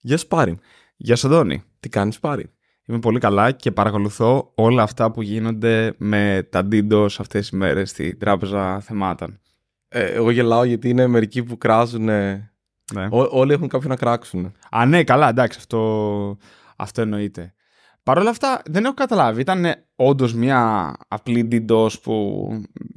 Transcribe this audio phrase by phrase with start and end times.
[0.00, 0.58] Γεια σου Πάρη.
[0.96, 1.62] Γεια σου Αντώνη.
[1.80, 2.50] Τι κάνεις Πάρη.
[2.86, 7.90] Είμαι πολύ καλά και παρακολουθώ όλα αυτά που γίνονται με τα DDoS αυτές τις μέρες
[7.90, 9.40] στην τράπεζα θεμάτων.
[9.88, 12.04] Ε, εγώ γελάω γιατί είναι μερικοί που κράζουν.
[12.04, 13.08] Ναι.
[13.10, 14.52] Ό, όλοι έχουν κάποιον να κράξουν.
[14.70, 16.36] Α, ναι, καλά, εντάξει, αυτό,
[16.76, 17.54] αυτό εννοείται.
[18.02, 19.40] Παρ' όλα αυτά δεν έχω καταλάβει.
[19.40, 19.64] Ήταν
[19.96, 22.46] όντως μια απλή DDoS που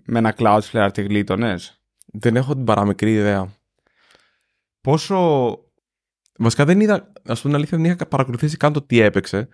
[0.06, 3.50] με ένα Cloudflare τη γλίτωνες; Δεν έχω την παραμικρή ιδέα.
[4.82, 5.50] Πόσο
[6.42, 6.94] Βασικά δεν είδα,
[7.26, 9.48] ας πούμε την αλήθεια, δεν είχα παρακολουθήσει καν το τι έπαιξε.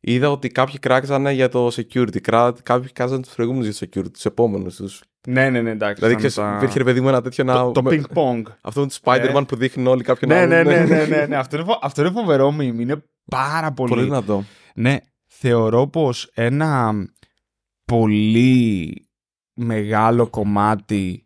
[0.00, 2.20] Είδα ότι κάποιοι κράξανε για το security,
[2.62, 5.02] κάποιοι κράξανε τους προηγούμενους για το security, τους επόμενους τους.
[5.28, 5.94] Ναι, ναι, ναι, εντάξει.
[5.94, 6.54] Δηλαδή, ξέρεις, τα...
[6.56, 7.54] υπήρχε ρε παιδί μου ένα τέτοιο να.
[7.54, 8.42] Το, το ping pong.
[8.62, 9.44] Αυτό με τους Spider-Man Ε.
[9.48, 10.48] που δείχνουν όλοι κάποιον Ναι, άλλον.
[10.48, 11.36] ναι, ναι, ναι, ναι, ναι.
[11.36, 12.60] αυτό, είναι, φο- αυτό είναι φοβερό meme.
[12.80, 13.90] Είναι πάρα πολύ.
[13.90, 14.44] Πολύ δυνατό.
[14.74, 14.96] Ναι,
[15.26, 16.92] θεωρώ πως ένα
[17.84, 19.08] πολύ
[19.54, 21.24] μεγάλο κομμάτι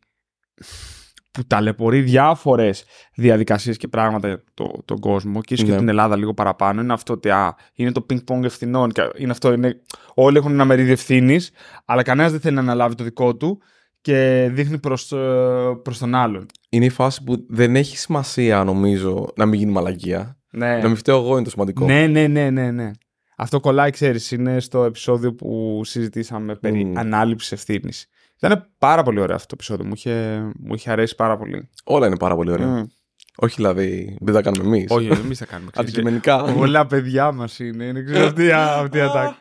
[1.38, 2.84] που ταλαιπωρεί διάφορες
[3.14, 5.78] διαδικασίες και πράγματα για το, τον κόσμο και ίσως και Ναι.
[5.78, 9.52] την Ελλάδα λίγο παραπάνω είναι αυτό ότι α, είναι το ping-pong ευθυνών και είναι αυτό,
[9.52, 9.80] είναι,
[10.14, 11.50] όλοι έχουν ένα μερίδιο ευθύνης,
[11.84, 13.60] αλλά κανένας δεν θέλει να αναλάβει το δικό του
[14.00, 16.46] και δείχνει προς, ε, προς τον άλλον.
[16.68, 20.38] Είναι η φάση που δεν έχει σημασία, νομίζω, να μην γίνει μαλακία.
[20.50, 20.76] Ναι.
[20.76, 21.84] Να μην φταίω εγώ είναι το σημαντικό.
[21.84, 22.90] Ναι, ναι, ναι, ναι, ναι.
[23.36, 26.98] Αυτό κολλάει, ξέρεις, είναι στο επεισόδιο που συζητήσαμε περί Μμμ.
[26.98, 28.06] ανάληψης ευθύνης.
[28.42, 29.84] Ήταν πάρα πολύ ωραίο αυτό το επεισόδιο.
[29.86, 31.68] Μου είχε, μου είχε αρέσει πάρα πολύ.
[31.84, 32.66] Όλα είναι πάρα πολύ ωραία.
[32.66, 32.82] Μμ.
[33.40, 34.90] Όχι δηλαδή, δεν τα κάνουμε εμείς.
[34.90, 35.70] Όχι, εμείς θα κάνουμε.
[35.70, 35.90] ξέρεις.
[35.90, 36.42] Αντικειμενικά.
[36.52, 37.84] Πολλά παιδιά μας είναι.
[37.84, 39.34] Είναι ξέρω αυτή, η- αυτή η ατάκη.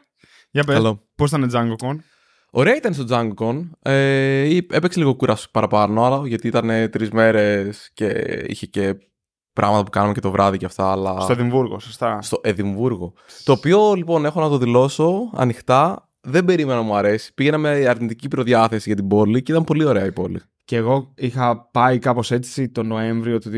[0.51, 1.03] Για πες, Καλό.
[1.15, 1.95] πώς ήταν Django Con.
[2.51, 3.69] Ωραία ήταν στο DjangoCon.
[3.81, 8.07] Ε, ή- έπαιξε λίγο κούραση παραπάνω, αλλά γιατί ήταν τρεις μέρες και
[8.47, 8.95] είχε και
[9.53, 10.91] πράγματα που κάναμε και το βράδυ και αυτά.
[10.91, 11.19] Αλλά...
[11.19, 12.21] Στο Εδιμβούργο, σωστά.
[12.21, 13.13] στο Εδιμβούργο.
[13.43, 16.06] Το οποίο λοιπόν έχω να το δηλώσω ανοιχτά.
[16.29, 17.33] Δεν περίμενα να μου αρέσει.
[17.33, 20.39] Πήγαινα με αρνητική προδιάθεση για την πόλη και ήταν πολύ ωραία η πόλη.
[20.65, 23.51] Και εγώ είχα πάει κάπως έτσι το Νοέμβριο του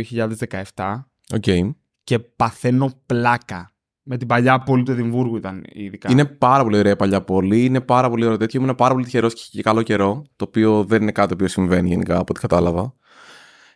[0.75, 1.03] 2017
[1.33, 1.73] Οκ.
[2.03, 3.71] και παθαίνω πλάκα.
[4.03, 6.11] Με την παλιά πόλη του Εδιμβούργου ήταν ειδικά.
[6.11, 7.65] Είναι πάρα πολύ ωραία η παλιά πόλη.
[7.65, 8.61] Είναι πάρα πολύ ωραίο τέτοιο.
[8.61, 10.23] Ήμουν πάρα πολύ τυχερός και είχε και καλό καιρό.
[10.35, 12.93] Το οποίο δεν είναι κάτι το οποίο συμβαίνει γενικά από ό,τι κατάλαβα.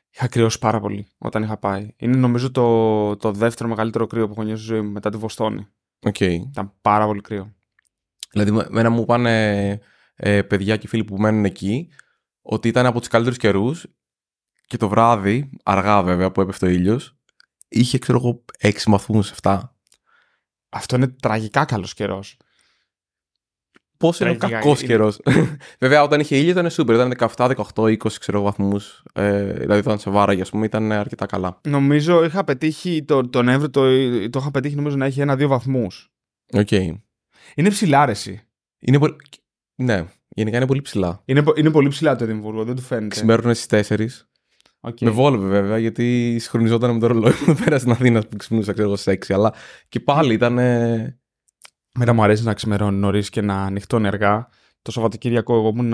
[0.09, 1.87] Είχα κρυώσει πάρα πολύ όταν είχα πάει.
[1.97, 5.17] Είναι νομίζω το, το δεύτερο μεγαλύτερο κρύο που έχω νιώσει στη ζωή μου μετά τη
[5.17, 5.67] Βοστόνη.
[6.05, 6.19] Οκ.
[6.19, 7.53] Ήταν πάρα πολύ κρύο.
[8.33, 9.79] Δηλαδή, με- μένα μου 'πανε
[10.15, 11.89] ε, παιδιά και φίλοι που μένουν εκεί
[12.41, 13.85] ότι ήταν από τους καλύτερους καιρούς
[14.67, 17.15] και το βράδυ, αργά βέβαια που έπεφτε ο ήλιος,
[17.67, 19.59] είχε ξέρω εγώ 6 βαθμούς, 7.
[20.69, 22.37] Αυτό είναι τραγικά καλός καιρός.
[23.97, 25.19] Πόσο είναι ο Τραγικά, κακός είναι- καιρός;
[25.79, 26.89] βέβαια, όταν είχε ήλιο ήταν super.
[26.93, 29.03] Ήταν 17, 18, 20 ξέρω βαθμούς.
[29.13, 31.59] Ε, δηλαδή, όταν σε βάραγε, ας πούμε, ήταν αρκετά καλά.
[31.67, 33.81] Νομίζω είχα πετύχει το, τον Νοέμβριο το,
[34.29, 36.11] το είχα πετύχει νομίζω να έχει ένα-δύο βαθμούς.
[36.53, 36.67] Οκ.
[37.55, 38.41] Είναι ψηλά, ρε συ.
[38.79, 39.15] Είναι πολύ.
[39.75, 41.21] Ναι, γενικά είναι πολύ ψηλά.
[41.25, 43.07] Είναι, πο- είναι πολύ ψηλά το Εδιμβούργο, δεν του φαίνεται.
[43.07, 44.07] Ξημέρωνε στις 4.
[44.79, 45.01] Οκ.
[45.01, 48.71] Με βόλευε βέβαια, γιατί συγχρονιζόταν με το ρολόι μου εδώ πέρα στην Αθήνα που ξυπνούσα,
[48.73, 49.33] ξέρω εγώ, στις 6.
[49.33, 49.53] Αλλά
[49.89, 50.57] και πάλι ήταν.
[50.57, 51.17] ε,
[51.99, 54.47] Μέρα μου αρέσει να ξημερώνει νωρίς και να ανοιχτώνει αργά.
[54.81, 55.93] Το Σαββατοκύριακο εγώ ήμουν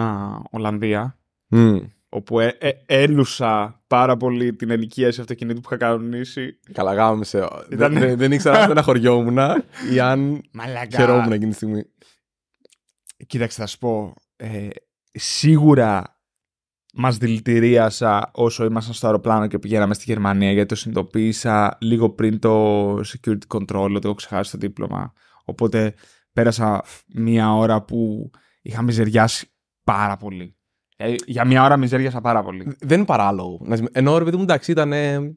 [0.51, 1.77] Ολλανδία, μμ,
[2.09, 6.59] όπου ε, ε, έλουσα πάρα πολύ την ενοικίαση αυτοκινήτου που είχα κανονίσει.
[6.71, 7.37] Καλά, γάμισε.
[7.71, 9.37] Ήταν- Δεν, δεν, δεν ήξερα αν στεναχωριόμουν
[9.93, 10.97] ή αν Μαλακά.
[10.97, 11.83] χαιρόμουν εκείνη τη στιγμή.
[13.27, 14.13] Κοίταξε, θα σου πω.
[14.35, 14.67] Ε,
[15.11, 16.17] σίγουρα
[16.93, 22.39] μας δηλητηρίασα όσο ήμασταν στο αεροπλάνο και πηγαίναμε στη Γερμανία γιατί το συνειδητοποίησα λίγο πριν
[22.39, 25.13] το security control ότι έχω ξεχάσει το δίπλωμα.
[25.45, 25.93] Οπότε
[26.33, 28.31] πέρασα μία ώρα που
[28.61, 29.51] είχα μιζεριάσει
[29.83, 30.57] πάρα πολύ.
[31.01, 32.75] Ε, για μία ώρα μιζέριασα πάρα πολύ.
[32.79, 33.59] Δεν είναι παράλογο.
[33.61, 35.35] Να συμμε- Ενώ ρε παιδί μου, εντάξει, ήταν ε,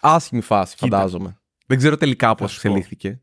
[0.00, 0.96] άσχημη φάση, Κοίτα.
[0.96, 1.38] φαντάζομαι.
[1.66, 2.68] Δεν ξέρω τελικά πώς Θα σου πω.
[2.68, 3.20] εξελίχθηκε.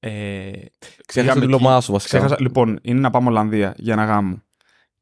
[0.00, 0.64] Ε, Ξέχασα
[1.06, 1.84] το πήγαμε δίπλωμά εκεί.
[1.84, 2.16] σου βασικά.
[2.18, 4.42] Ξέχασα, λοιπόν, είναι να πάμε Ολλανδία για ένα γάμο.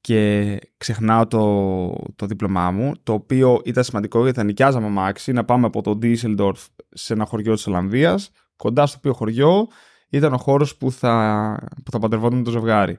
[0.01, 1.87] Και ξεχνάω το,
[2.17, 5.99] το δίπλωμά μου, το οποίο ήταν σημαντικό γιατί θα νοικιάζαμε αμάξι να πάμε από το
[6.03, 9.69] Düsseldorf σε ένα χωριό της Ολλανδίας, κοντά στο οποίο χωριό
[10.09, 12.99] ήταν ο χώρος που θα, που θα παντρευόταν το ζευγάρι.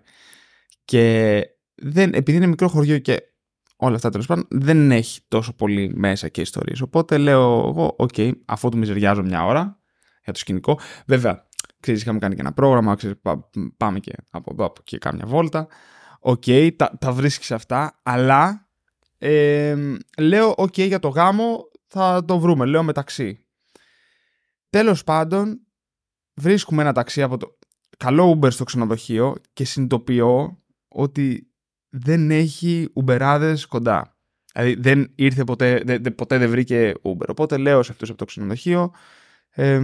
[0.85, 1.43] Και
[1.75, 3.23] δεν, επειδή είναι μικρό χωριό και
[3.75, 6.81] όλα αυτά τέλος πάντων, δεν έχει τόσο πολύ μέσα και ιστορίες.
[6.81, 9.81] Οπότε λέω εγώ, οκ, αφού το μιζεριάζω μια ώρα
[10.23, 10.79] για το σκηνικό.
[11.05, 11.47] Βέβαια,
[11.79, 15.25] ξέρεις, είχαμε κάνει και ένα πρόγραμμα, ξέρεις, πά- πάμε και από εδώ από εκεί κάμια
[15.25, 15.67] βόλτα.
[16.19, 16.43] Οκ,
[16.75, 18.69] τα, τα βρίσκεις αυτά, αλλά
[19.17, 19.75] ε,
[20.17, 23.45] λέω, οκ, για το γάμο θα το βρούμε, λέω μεταξύ.
[24.69, 25.61] Τέλος πάντων,
[26.33, 27.57] βρίσκουμε ένα ταξί από το
[27.97, 31.52] καλό Uber στο ξενοδοχείο και συνειδητοποιώ ότι
[31.95, 34.17] δεν έχει Uberάδες κοντά.
[34.53, 37.25] Δηλαδή δεν ήρθε ποτέ, δε- δε- ποτέ δεν βρήκε Uber.
[37.27, 38.91] Οπότε λέω σε αυτούς από το ξενοδοχείο,
[39.49, 39.81] ε,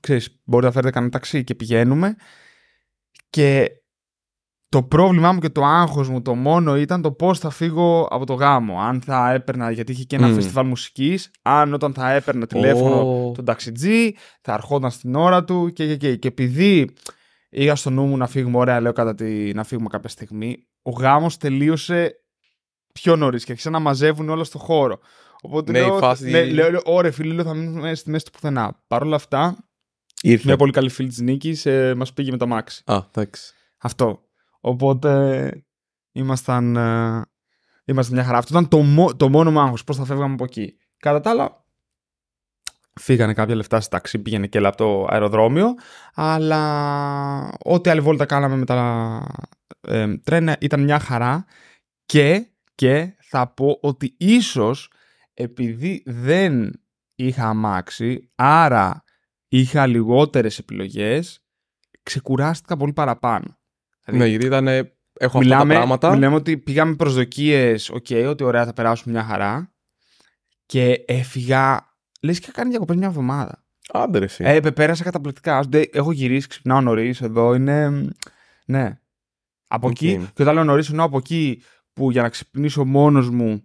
[0.00, 2.16] ξέρεις, μπορείτε να φέρετε κανένα ταξί και πηγαίνουμε.
[3.30, 3.70] Και
[4.68, 8.26] το πρόβλημά μου και το άγχος μου το μόνο ήταν το πώς θα φύγω από
[8.26, 8.80] το γάμο.
[8.80, 10.34] Αν θα έπαιρνα, γιατί είχε και ένα Μμ.
[10.34, 13.32] φεστιβάλ μουσικής, αν όταν θα έπαιρνα τηλέφωνο Ω.
[13.32, 16.16] τον ταξιτζή, θα ερχόταν στην ώρα του και, και, και.
[16.16, 16.90] και επειδή
[17.50, 20.90] είχα στο νου μου να φύγουμε, ωραία, λέω κατά τη, να φύγουμε κάποια στιγμή, ο
[20.90, 22.16] γάμος τελείωσε
[22.92, 24.98] πιο νωρίς και άρχισαν να μαζεύουν όλα στο χώρο.
[25.42, 28.24] Οπότε Ναι, η λέω, φάση- ναι, λέω, λέω, ωραία φίλε, λέω, θα μείνουμε στη μέση
[28.24, 28.82] του πουθενά.
[28.86, 29.56] Παρ' όλα αυτά,
[30.22, 30.42] Ήρθε.
[30.46, 32.82] μια πολύ καλή φίλη της Νίκης ε, μας πήγε με το μάξι.
[32.86, 33.52] Α, εντάξει.
[33.78, 34.22] Αυτό.
[34.60, 35.50] Οπότε
[36.12, 37.22] ήμασταν, ε,
[37.84, 38.38] ήμασταν μια χαρά.
[38.38, 40.76] Αυτό ήταν το, μό- το μόνο μου άγχος, πώς θα φεύγαμε από εκεί.
[40.98, 41.64] Κατά τα άλλα,
[43.00, 45.74] φύγανε κάποια λεφτά στη ταξί, πήγαινε και έλα από το αεροδρόμιο,
[46.14, 48.76] αλλά ό,τι άλλη βόλτα κάναμε με τα
[49.80, 51.44] ε, τρένα ήταν μια χαρά
[52.04, 54.92] και, και θα πω ότι ίσως
[55.34, 56.80] επειδή δεν
[57.14, 59.04] είχα αμάξι, άρα
[59.48, 61.44] είχα λιγότερες επιλογές,
[62.02, 63.58] ξεκουράστηκα πολύ παραπάνω.
[64.06, 64.66] Ναι, γιατί ήταν.
[64.66, 66.14] Έχω αυτά τα Μιλάμε, πράγματα.
[66.14, 69.74] μιλάμε ότι πήγαμε προσδοκίες, οκ, ότι ωραία θα περάσουμε μια χαρά
[70.66, 73.64] και έφυγα, λες και είχα κάνει διακοπές μια εβδομάδα.
[73.92, 74.44] Άντε ρε, εσύ.
[74.46, 75.58] Ε, πε- πέρασα καταπληκτικά.
[75.58, 77.20] Ας ντε- Έχω γυρίσει, ξυπνάω νωρίς.
[77.20, 78.08] Εδώ είναι.
[78.66, 79.00] Ναι.
[79.74, 79.90] Από Οκ.
[80.02, 83.62] εκεί, και όταν λέω νωρίς, εννοώ από εκεί που για να ξυπνήσω μόνος μου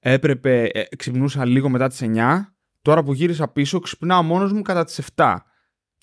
[0.00, 0.64] έπρεπε.
[0.72, 2.54] Ε, ξυπνούσα λίγο μετά τις 9.
[2.82, 5.36] Τώρα που γύρισα πίσω, ξυπνάω μόνος μου κατά τις 7.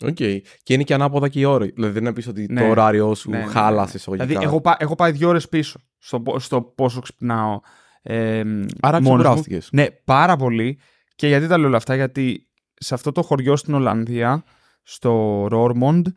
[0.02, 0.14] Οκ.
[0.14, 0.44] Και
[0.74, 1.66] είναι και ανάποδα και η ώρα.
[1.66, 2.62] Δηλαδή δεν είναι πεις ότι Ναι.
[2.62, 3.50] το ωράριό σου Ναι, ναι, ναι.
[3.52, 4.28] χάλασε εισαγωγικά.
[4.28, 7.60] Δηλαδή, έχω, πά- έχω πάει δύο ώρες πίσω στο, πο- στο πόσο ξυπνάω.
[8.02, 8.44] Ε,
[8.82, 9.34] Άρα μόνος μου.
[9.34, 9.60] ξεκουράστηκε.
[9.72, 10.80] Ναι, πάρα πολύ.
[11.16, 14.44] Και γιατί τα λέω όλα αυτά, γιατί σε αυτό το χωριό στην Ολλανδία,
[14.84, 16.08] στο Ρόρμοντ,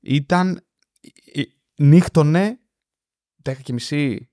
[0.00, 0.60] ήταν.
[1.34, 1.42] ε,
[1.78, 2.58] νύχτωνε
[3.46, 4.28] 10 και μισή.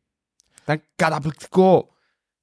[0.63, 1.88] Ήταν καταπληκτικό.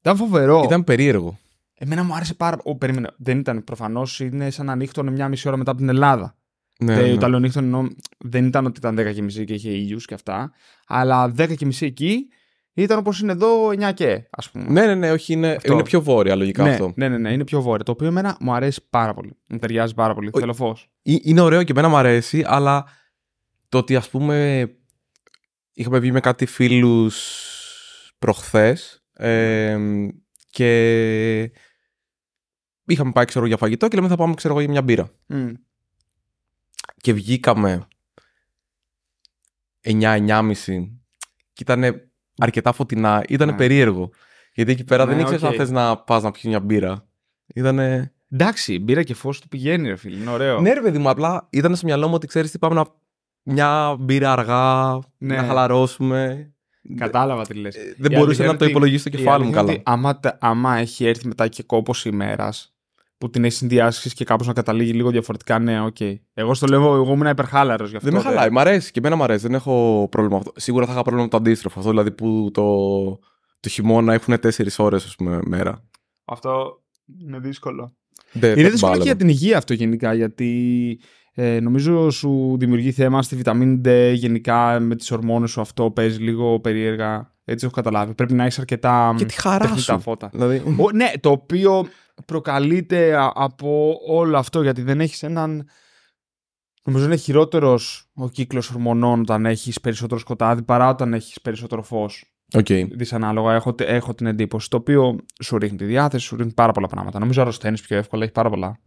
[0.01, 0.63] Ήταν φοβερό.
[0.65, 1.39] Ήταν περίεργο.
[1.75, 2.77] Εμένα μου άρεσε πάρα πολύ.
[2.77, 3.15] Περίμενα.
[3.19, 4.21] Δεν ήταν προφανώς.
[4.21, 6.35] Είναι σαν να νύχτωνε μια μισή ώρα μετά από την Ελλάδα.
[6.79, 7.13] Ναι, Ε, ναι.
[7.13, 7.87] Όταν λέω νύχτωνε, εννοώ,
[8.19, 10.53] δεν ήταν ότι ήταν 10 και μισή και είχε ήλιους και αυτά.
[10.87, 12.27] Αλλά 10 και μισή εκεί
[12.75, 14.65] ήταν όπως είναι εδώ 9 και, ας πούμε.
[14.69, 15.73] ναι, ναι, ναι, όχι, είναι, Αυτό.
[15.73, 16.93] είναι πιο βόρεια λογικά ναι, αυτό.
[16.97, 17.85] ναι, ναι, ναι, είναι πιο βόρειο.
[17.85, 19.37] Το οποίο εμένα μου αρέσει πάρα πολύ.
[19.49, 20.31] Μου ταιριάζει πάρα πολύ.
[20.33, 20.91] Ο- Θέλω φως.
[21.03, 22.85] Ε, Είναι ωραίο και εμένα μου αρέσει, αλλά
[23.69, 24.69] το ότι ας πούμε
[25.81, 27.17] είχαμε βγει με κάτι φίλους
[28.19, 29.79] προχθές ε,
[30.51, 31.53] και
[32.85, 35.11] είχαμε πάει ξέρω για φαγητό και λέμε θα πάμε ξέρω εγώ για μια μπύρα.
[36.97, 37.87] Και βγήκαμε
[39.85, 40.55] 9-9.30
[41.53, 43.25] και ήταν αρκετά φωτεινά.
[43.29, 43.57] Ήταν Ναι.
[43.57, 44.11] περίεργο.
[44.55, 45.49] Γιατί εκεί πέρα Ναι, δεν ήξερες οκ.
[45.51, 47.09] αν θες να πας να πιεις μια μπύρα.
[47.55, 48.13] Ήτανε...
[48.31, 50.17] Εντάξει, μπύρα και φως του πηγαίνει, ρε φίλε.
[50.17, 50.61] Είναι ωραίο.
[50.61, 52.85] Ναι, ρε παιδί μου, απλά ήταν στο μυαλό μου ότι ξέρεις τι πάμε να.
[53.43, 55.37] Μια μπύρα αργά, Ναι.
[55.37, 56.53] να χαλαρώσουμε.
[56.97, 57.75] Κατάλαβα τι λες.
[57.77, 59.81] Ε, Δεν μπορούσα να το υπολογίσω στο κεφάλι μου καλά.
[59.85, 62.75] Άμα, τα- άμα έχει έρθει μετά και κόπος ημέρας
[63.19, 65.97] που την έχεις συνδυάσεις και κάπως να καταλήγει λίγο διαφορετικά, ναι, οκ.
[66.35, 68.11] Εγώ στο λέω, εγώ ήμουν υπερχάλαρος γι' αυτό.
[68.11, 69.47] Δεν με χαλάει, μ' αρέσει και εμένα μ' αρέσει.
[69.47, 70.61] Δεν έχω πρόβλημα με αυτό.
[70.61, 71.79] Σίγουρα θα είχα πρόβλημα με το αντίστροφο.
[71.79, 72.65] Αυτό δηλαδή που το,
[73.61, 75.85] το χειμώνα έχουν 4 ώρες, ας πούμε, μέρα.
[76.25, 76.83] Αυτό
[77.21, 77.97] είναι δύσκολο.
[78.33, 79.05] Δεν Είναι θα δύσκολο και πάλευα.
[79.05, 81.01] για την υγεία αυτό γενικά, γιατί
[81.35, 86.19] ε, νομίζω σου δημιουργεί θέμα στη βιταμίνη D γενικά με τις ορμόνες σου αυτό παίζει
[86.23, 87.35] λίγο περίεργα.
[87.45, 88.15] Έτσι έχω καταλάβει.
[88.15, 90.01] Πρέπει να έχεις αρκετά Και τη χαρά τεχνητά σου.
[90.01, 90.29] φώτα.
[90.33, 91.87] Δηλαδή, Ο- ναι, το οποίο
[92.27, 95.69] προκαλείται α- από όλο αυτό γιατί δεν έχεις έναν...
[96.85, 102.25] Νομίζω είναι χειρότερος ο κύκλος ορμονών όταν έχεις περισσότερο σκοτάδι παρά όταν έχεις περισσότερο φως.
[102.55, 102.67] ΟΚ.
[102.97, 104.71] Δυσανάλογα έχω, τε- έχω την εντύπωση.
[104.71, 107.19] Το οποίο σου ρίχνει τη διάθεση, σου ρίχνει πάρα πολλά πράγματα.
[107.19, 108.79] Νομίζω αρρωσταίνεις πιο εύκολα, έχει πάρα πολλά.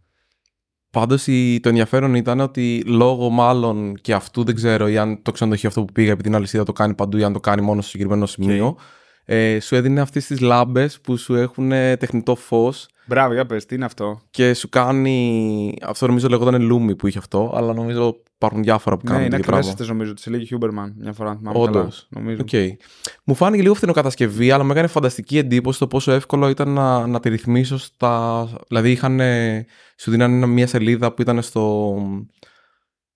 [0.94, 1.24] Πάντως
[1.60, 5.84] το ενδιαφέρον ήταν ότι λόγω μάλλον και αυτού δεν ξέρω ή αν το ξενοδοχείο αυτό
[5.84, 8.26] που πήγα επί την αλυσίδα το κάνει παντού ή αν το κάνει μόνο στο συγκεκριμένο
[8.26, 8.76] σημείο.
[9.24, 13.66] Ε, σου έδινε αυτές τις λάμπες που σου έχουν ε, τεχνητό φως Μπράβο, για πες,
[13.66, 15.76] τι είναι αυτό; και σου κάνει.
[15.82, 19.36] Αυτό νομίζω λεγόταν Lumi που είχε αυτό, αλλά νομίζω υπάρχουν διάφορα που Ναι, κάνουν είναι
[19.36, 19.70] τέτοιο πράγμα.
[19.70, 20.14] ακριβές νομίζω.
[20.14, 21.30] Της λέγει Huberman μια φορά.
[21.30, 22.08] αν θυμάμαι Όντως.
[22.10, 22.42] καλά, Νομίζω.
[22.42, 22.78] ΟΚ.
[23.24, 27.20] Μου φάνηκε λίγο φθηνοκατασκευή, αλλά με έκανε φανταστική εντύπωση το πόσο εύκολο ήταν να, να
[27.20, 28.48] τη ρυθμίσω στα.
[28.68, 29.66] Δηλαδή, είχαν, ε,
[29.98, 31.96] σου δίνανε μια σελίδα που ήταν στο.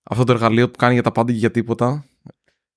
[0.03, 2.05] Αυτό το εργαλείο που κάνει για τα πάντα και για τίποτα.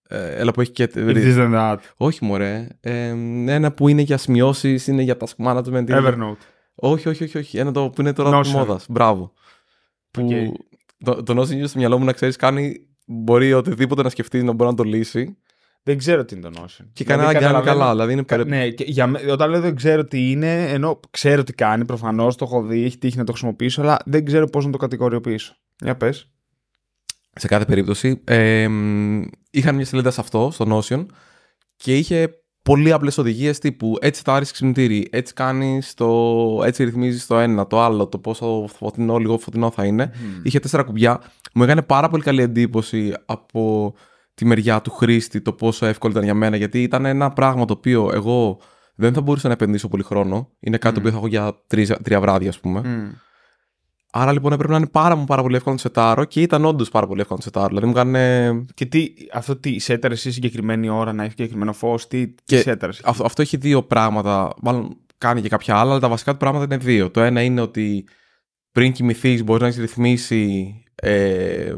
[0.08, 0.90] Ε, έλα που έχει και.
[0.94, 1.76] It isn't that.
[1.96, 2.68] Όχι, μωρέ.
[2.80, 3.06] Ε,
[3.46, 5.66] ένα που είναι για σημειώσεις, είναι για task management.
[5.88, 6.36] είναι- Evernote.
[6.84, 7.58] Όχι, όχι, όχι, όχι.
[7.58, 8.54] Ένα το που είναι τώρα της Notion.
[8.56, 8.86] μόδας.
[8.88, 9.32] Μπράβο.
[10.10, 10.56] Που Οκ.
[11.04, 12.86] το, το Notion είναι στο μυαλό μου να ξέρεις, κάνει.
[13.06, 15.36] Μπορεί οτιδήποτε να σκεφτεί να μπορεί να το λύσει.
[15.82, 16.84] Δεν ξέρω τι είναι το Notion.
[16.92, 17.90] Και κανένα κάνει καταλαβαίνω- καλά.
[17.92, 21.00] Δηλαδή είναι Κα- περι- Ναι, και για, μέ- όταν λέω δεν ξέρω τι είναι, ενώ
[21.10, 24.46] ξέρω τι κάνει, προφανώς το έχω δει, έχει τύχει να το χρησιμοποιήσω, αλλά δεν ξέρω
[24.46, 25.54] πώς να το κατηγοριοποιήσω.
[25.78, 26.30] Για πες.
[27.34, 28.20] σε κάθε περίπτωση.
[28.24, 31.06] Ε, μ, είχαν μια σελίδα σε αυτό, στο Notion,
[31.76, 36.08] και είχε πολύ απλές οδηγίες τύπου έτσι θα άρεσε ξυπνητήρι, έτσι κάνεις το.
[36.64, 40.12] έτσι ρυθμίζεις το ένα, το άλλο, το πόσο φωτεινό, λίγο φωτεινό θα είναι.
[40.42, 41.20] Είχε τέσσερα κουμπιά.
[41.54, 43.92] Μου έκανε πάρα πολύ καλή εντύπωση από
[44.34, 46.56] τη τη μεριά του χρήστη το πόσο εύκολο ήταν για μένα.
[46.56, 48.58] Γιατί ήταν ένα πράγμα το οποίο εγώ
[48.94, 50.48] δεν θα μπορούσα να επενδύσω πολύ χρόνο.
[50.60, 52.80] Είναι κάτι το οποίο θα έχω για τρεις, τρία βράδια, ας πούμε.
[52.80, 53.10] Μμ.
[54.14, 56.64] Άρα λοιπόν έπρεπε να είναι πάρα, μου πάρα πολύ εύκολο να το σετάρω και ήταν
[56.64, 57.68] όντως πάρα πολύ εύκολο να το σετάρω.
[57.68, 58.64] Δηλαδή μου έκανε.
[58.74, 62.58] Και τι, αυτό τι, σέταρε εσύ συγκεκριμένη ώρα να έχει συγκεκριμένο φως, τι, τι Και
[62.58, 64.54] σέταρες; Αυτό, αυτό έχει δύο πράγματα.
[64.62, 67.10] Μάλλον κάνει και κάποια άλλα, αλλά τα βασικά του πράγματα είναι δύο.
[67.10, 68.08] Το ένα είναι ότι
[68.72, 71.74] πριν κοιμηθείς μπορείς να έχεις ρυθμίσει ε,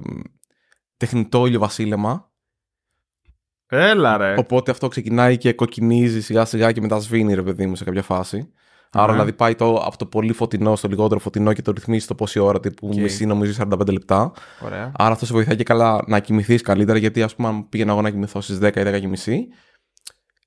[0.97, 2.33] τεχνητό ηλιοβασίλεμα.
[3.67, 4.35] Έλα ρε.
[4.39, 8.03] Οπότε αυτό ξεκινάει και κοκκινίζει σιγά σιγά και μετά σβήνει, ρε παιδί μου, σε κάποια
[8.03, 8.53] φάση.
[8.95, 9.13] Άρα Ναι.
[9.13, 12.39] δηλαδή πάει το, από το πολύ φωτεινό στο λιγότερο φωτεινό και το ρυθμίσει το πόση
[12.39, 12.95] ώρα, τύπου ΟΚ.
[12.95, 14.33] μισή νομίζω 45 λεπτά.
[14.61, 14.93] Ωραία.
[14.97, 18.03] Άρα αυτό σε βοηθάει και καλά να κοιμηθείς καλύτερα, γιατί ας πούμε, αν πήγαινα εγώ
[18.03, 19.47] να κοιμηθώ στις 10 ή 10 και μισή,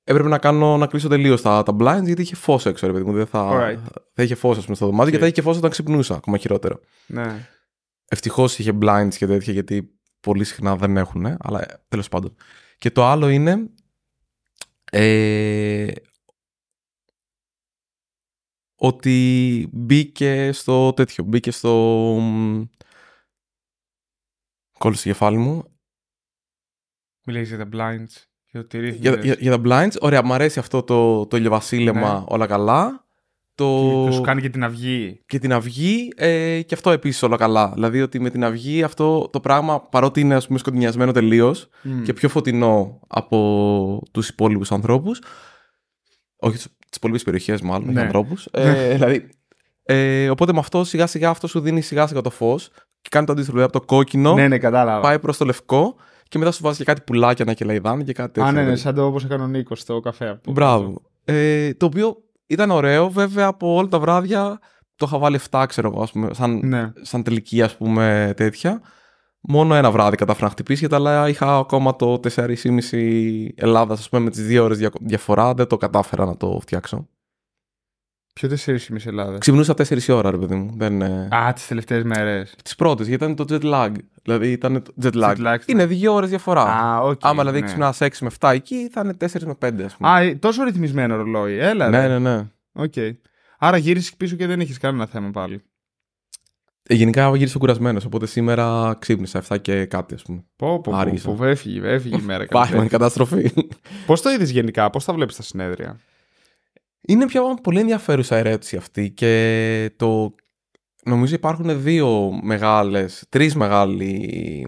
[0.04, 3.04] έπρεπε να, κάνω, να κλείσω τελείως τα, τα blinds γιατί είχε φως έξω, ρε παιδί
[3.06, 3.14] μου.
[3.14, 3.92] Δεν θα, Alright.
[4.14, 5.22] θα είχε φως, ας πούμε, στο δωμάτιο και ΟΚ.
[5.24, 6.80] θα είχε φως όταν ξυπνούσα, ακόμα χειρότερο.
[7.08, 7.48] Ναι.
[8.10, 9.90] Ευτυχώς είχε blinds και τέτοια, γιατί
[10.20, 12.36] πολύ συχνά δεν έχουν, αλλά τέλος πάντων.
[12.78, 13.70] Και το άλλο είναι.
[14.92, 15.88] Ε,
[18.80, 21.70] ότι μπήκε στο τέτοιο, μπήκε στο.
[22.22, 22.64] μ,
[24.78, 25.64] Κόλλησε το κεφάλι μου.
[27.26, 28.24] Μιλήσεις για τα blinds.
[28.52, 29.24] Για το τι Για, ρύθμιζες.
[29.24, 32.24] για, για τα blinds, ωραία, μου αρέσει αυτό το, το ηλιοβασίλεμα, Ναι.
[32.28, 33.06] όλα καλά.
[33.56, 34.06] Το...
[34.10, 35.22] Και σου κάνει και την αυγή.
[35.26, 37.72] και την αυγή ε, και αυτό επίσης όλα καλά.
[37.74, 42.04] Δηλαδή ότι με την αυγή αυτό το πράγμα παρότι είναι ας πούμε σκοτεινιασμένο τελείως Μμ.
[42.04, 45.22] και πιο φωτεινό από τους υπόλοιπους ανθρώπους
[46.38, 47.92] όχι τις υπόλοιπες περιοχές μάλλον, Ναι.
[47.92, 48.48] όχι ανθρώπους.
[48.52, 49.30] Ε, δηλαδή,
[49.84, 52.70] ε, οπότε με αυτό σιγά σιγά αυτό σου δίνει σιγά σιγά το φως
[53.02, 53.58] και κάνει το αντίστοιχο.
[53.58, 55.02] Δηλαδή από το κόκκινο Ναι, ναι, κατάλαβα.
[55.02, 55.96] πάει προς το λευκό
[56.30, 58.50] και μετά σου βάζει και κάτι πουλάκια να κελαϊδάνε και κάτι τέτοιο.
[58.50, 58.82] Α, ναι, ναι, δηλαδή.
[58.82, 60.28] σαν το όπως έκανε ο Νίκος στο καφέ.
[60.30, 60.52] αυτό.
[60.52, 61.02] Μπράβο.
[61.26, 62.18] Ε, το οποίο
[62.48, 64.60] ήταν ωραίο, βέβαια από όλα τα βράδια
[64.96, 66.92] το είχα βάλει 7, ξέρω εγώ, ας πούμε, σαν, Ναι.
[67.02, 68.82] σαν τελική, ας πούμε, τέτοια.
[69.50, 74.22] Μόνο ένα βράδυ κατάφερα να χτυπήσει, γιατί αλλά είχα ακόμα το 4,5 Ελλάδα, ας πούμε,
[74.24, 77.08] με τις δύο ώρες δια- διαφορά, δεν το κατάφερα να το φτιάξω.
[78.34, 79.38] Ποιο 4,5 Ελλάδα.
[79.38, 80.74] Ξυπνούσα 4 η ώρα, ρε παιδί μου.
[80.78, 81.28] Δεν, ε...
[81.32, 82.56] Α, τις τελευταίες μέρες.
[82.64, 83.92] Τις πρώτες, γιατί ήταν το jet lag.
[84.24, 85.36] Δηλαδή ήταν το jet lag.
[85.36, 86.64] Jet lag, Είναι δύο ώρες διαφορά.
[86.64, 87.20] Α, ΟΚ.
[87.24, 87.66] Άμα δηλαδή ναι.
[87.66, 90.10] ξυπνάς 6 με 7 εκεί, θα είναι 4 με 5, ας πούμε.
[90.10, 91.58] Α, ε, τόσο ρυθμισμένο ρολόι.
[91.58, 92.18] Έλα, ναι, ρε.
[92.20, 92.48] ναι, ναι.
[92.74, 92.94] Οκ.
[93.60, 95.62] Άρα γύρισες πίσω και δεν έχει κανένα θέμα πάλι.
[96.90, 100.44] Ε, Γενικά γύρισα κουρασμένος, οπότε σήμερα ξύπνησα 7 και κάτι, ας πούμε.
[100.56, 101.32] Πω, πω, πω, Άργησα.
[101.32, 102.46] πω, έφυγε, έφυγε η μέρα.
[102.52, 103.52] Πάει με καταστροφή.
[104.06, 106.00] Πώς το είδες γενικά, πώς τα βλέπεις τα συνέδρια;
[107.02, 110.36] Είναι πια πολύ ενδιαφέρουσα ερώτηση αυτή και το.
[111.04, 114.68] Νομίζω υπάρχουν δύο μεγάλες, τρεις μεγάλοι,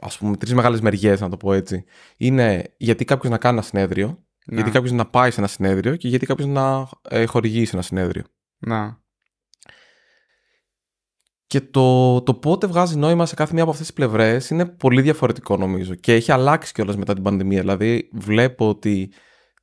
[0.00, 1.84] ας πούμε, τρεις μεγάλες μεριές, να το πω έτσι.
[2.16, 4.06] Είναι γιατί κάποιος να κάνει ένα συνέδριο,
[4.46, 4.54] Να.
[4.54, 8.22] γιατί κάποιος να πάει σε ένα συνέδριο και γιατί κάποιος να ε, χορηγήσει ένα συνέδριο.
[8.58, 9.00] Να.
[11.48, 15.00] Και το, το πότε βγάζει νόημα σε κάθε μία από αυτές τις πλευρές είναι πολύ
[15.00, 17.60] διαφορετικό νομίζω και έχει αλλάξει κιόλας μετά την πανδημία.
[17.60, 19.12] Δηλαδή βλέπω ότι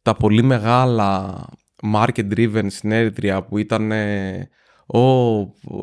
[0.01, 1.35] τα πολύ μεγάλα
[1.93, 4.49] market driven συνέδρια που ήταν ε,
[4.85, 4.99] «Ω,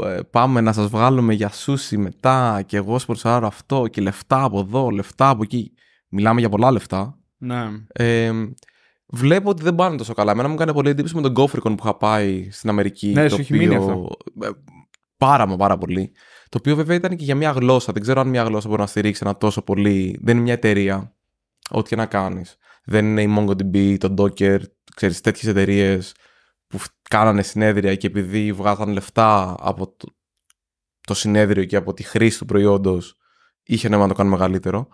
[0.07, 4.59] ε, πάμε να σας βγάλουμε για σούσι μετά και εγώ σπορσάρω αυτό και λεφτά από
[4.59, 5.73] εδώ, λεφτά από εκεί».
[6.09, 7.19] Μιλάμε για πολλά λεφτά.
[7.39, 7.65] Ναι.
[7.93, 8.33] Ε,
[9.07, 10.33] βλέπω ότι δεν πάνε τόσο καλά.
[10.33, 13.09] Εμένα μου έκανε πολύ εντύπωση με τον Gophercon που είχα πάει στην Αμερική.
[13.09, 14.09] Ναι, το σου έχει μείνει αυτό.
[15.25, 16.13] Ε, Πάρα μα πάρα πολύ.
[16.49, 17.93] Το οποίο βέβαια ήταν και για μια γλώσσα.
[17.93, 20.19] Δεν ξέρω αν μια γλώσσα μπορεί να στηρίξει ένα τόσο πολύ.
[20.23, 21.15] Δεν είναι μια εταιρεία.
[21.71, 22.57] Ό,τι και να κάνεις.
[22.85, 24.59] Δεν είναι η MongoDB, το Docker,
[24.97, 26.15] ξέρεις, τέτοιες εταιρείες
[26.67, 30.07] που φ- κάνανε συνέδρια και επειδή βγάζαν λεφτά από το,
[31.01, 33.17] το συνέδριο και από τη χρήση του προϊόντος
[33.63, 34.89] είχε νόημα να το κάνουν μεγαλύτερο.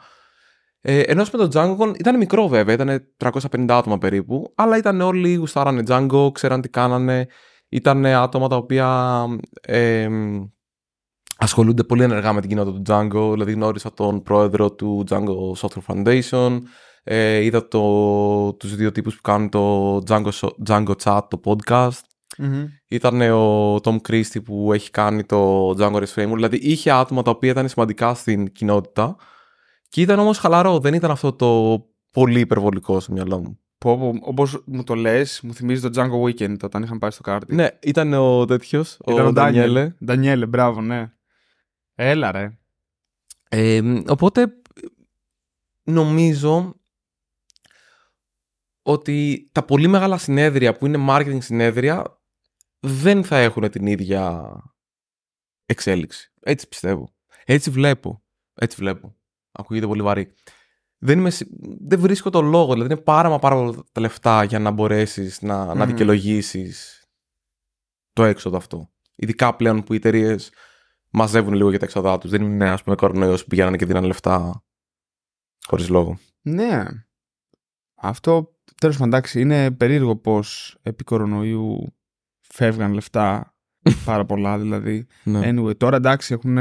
[0.81, 5.35] Ε, ενώ με το Django ήταν μικρό βέβαια, ήταν 350 άτομα περίπου, αλλά ήταν όλοι
[5.35, 7.27] γουστάρανε Django, ξέραν τι κάνανε,
[7.69, 9.25] ήταν άτομα τα οποία
[9.61, 10.09] ε,
[11.37, 15.85] ασχολούνται πολύ ενεργά με την κοινότητα του Django, δηλαδή γνώρισα τον πρόεδρο του Django Software
[15.87, 16.59] Foundation,
[17.03, 20.31] ε, είδα το, τους δύο τύπους που κάνουν το Django,
[20.67, 22.01] Django Chat, το podcast,
[22.39, 22.67] Μμμ.
[22.89, 26.35] ήταν ο Tom Christie που έχει κάνει το Django REST Framework.
[26.35, 29.17] Δηλαδή είχε άτομα τα οποία ήταν σημαντικά στην κοινότητα
[29.89, 30.79] και ήταν όμως χαλαρό.
[30.79, 33.59] Δεν ήταν αυτό το πολύ υπερβολικό στο μυαλό μου.
[33.79, 37.23] Πω, πω, όπως μου το λες, μου θυμίζει το Django Weekend όταν είχαμε πάει στο
[37.23, 37.55] κάρτι.
[37.55, 39.95] Ναι, ήταν ο τέτοιος, Ήταν ο Ντανιέλε.
[40.05, 41.13] Ντανιέλε, μπράβο, ναι.
[41.95, 42.59] Έλα ρε.
[43.49, 44.53] Ε, οπότε
[45.83, 46.75] νομίζω
[48.83, 52.21] ότι τα πολύ μεγάλα συνέδρια που είναι marketing συνέδρια
[52.81, 54.53] δεν θα έχουν την ίδια
[55.67, 56.33] εξέλιξη.
[56.41, 57.15] Έτσι πιστεύω.
[57.45, 58.23] Έτσι βλέπω.
[58.55, 59.17] Έτσι βλέπω.
[59.53, 60.33] Ακούγεται πολύ βαρύ.
[60.99, 61.49] Δεν, είμαι, σι-
[61.81, 62.73] δεν βρίσκω το λόγο.
[62.73, 65.87] Δηλαδή είναι πάρα μα πάρα πολλά τα λεφτά για να μπορέσεις να, να Μμμ.
[65.87, 67.05] δικαιολογήσεις
[68.13, 68.91] το έξοδο αυτό.
[69.15, 70.53] Ειδικά πλέον που οι εταιρείες
[71.11, 72.31] μαζεύουν λίγο για τα έξοδά τους.
[72.31, 74.63] Δεν είναι, ας πούμε, κορονοϊός που πηγαίνανε και δίνανε λεφτά
[75.67, 76.19] Χωρίς λόγο.
[76.43, 76.85] Ναι.
[77.95, 81.97] Αυτό τέλος πάντων εντάξει είναι περίεργο πώς επί κορονοϊού
[82.41, 83.55] φεύγαν λεφτά
[84.05, 85.07] πάρα πολλά δηλαδή.
[85.25, 85.41] Ναι.
[85.45, 86.59] Anyway, τώρα εντάξει έχουν.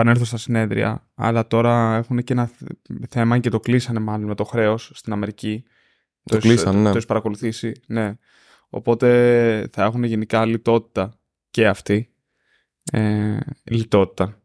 [0.00, 2.62] Θα επανέλθω στα συνέδρια, αλλά τώρα έχουν και ένα θ-
[3.08, 5.64] θέμα και το κλείσανε μάλλον με το χρέος στην Αμερική.
[6.22, 6.82] Το έχεις- κλείσανε, ναι.
[6.84, 8.14] Το έχεις παρακολουθήσει, ναι.
[8.68, 11.18] Οπότε θα έχουν γενικά λιτότητα
[11.50, 12.14] και αυτοί.
[12.92, 14.42] Ε, λιτότητα.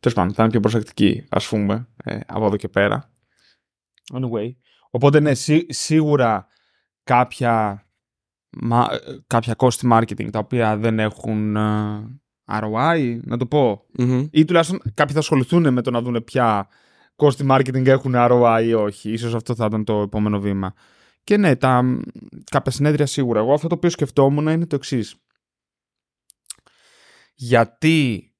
[0.00, 3.10] Τέλος πάντων, θα είναι πιο προσεκτικοί, ας πούμε, ε, από εδώ και πέρα.
[4.12, 4.54] Anyway.
[4.90, 6.46] Οπότε, ναι, σί- σίγουρα
[7.04, 7.86] κάποια,
[8.50, 13.84] μα, ε, κάποια cost marketing τα οποία δεν έχουν ε, ROI, να το πω.
[13.98, 14.26] Μμμ.
[14.30, 16.68] Ή τουλάχιστον κάποιοι θα ασχοληθούν με το να δουν ποια
[17.16, 19.10] cost marketing έχουν ROI ή όχι.
[19.12, 20.74] Ίσως αυτό θα ήταν το επόμενο βήμα.
[21.24, 21.98] Και ναι, τα, μ,
[22.50, 23.40] κάποια συνέδρια σίγουρα.
[23.40, 25.14] Εγώ αυτό το οποίο σκεφτόμουν είναι το εξής.
[27.34, 28.30] Γιατί.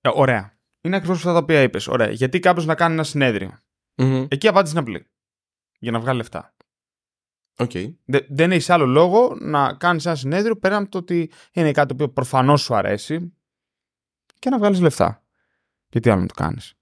[0.00, 0.58] ε, ωραία.
[0.80, 1.86] Είναι ακριβώς αυτά τα οποία είπες.
[1.86, 2.10] Ωραία.
[2.10, 3.58] Γιατί κάποιος να κάνει ένα συνέδριο.
[3.96, 4.26] Μμμ.
[4.28, 5.06] Εκεί η απάντηση είναι απλή.
[5.78, 6.54] Για να βγάλει λεφτά.
[7.58, 7.70] ΟΚ.
[8.04, 11.88] Δε- δεν έχει άλλο λόγο να κάνεις ένα συνέδριο πέραν από το ότι είναι κάτι
[11.88, 13.32] το οποίο προφανώς σου αρέσει
[14.38, 15.22] και να βγάλεις λεφτά.
[15.88, 16.74] Και τι άλλο να το κάνεις.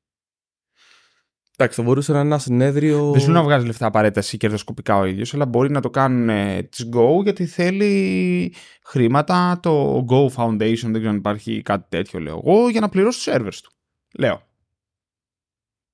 [1.56, 3.10] Εντάξει, θα μπορούσε να είναι ένα συνέδριο.
[3.10, 5.90] Δεν σου λέω να βγάζεις λεφτά απαραίτητα εσύ κερδοσκοπικά ο ίδιος, αλλά μπορεί να το
[5.90, 9.58] κάνουν ε, τη Go γιατί θέλει χρήματα.
[9.62, 13.34] Το Go Foundation, δεν ξέρω αν υπάρχει κάτι τέτοιο, λέω εγώ, για να πληρώσει τους
[13.34, 13.72] servers του.
[14.18, 14.42] Λέω.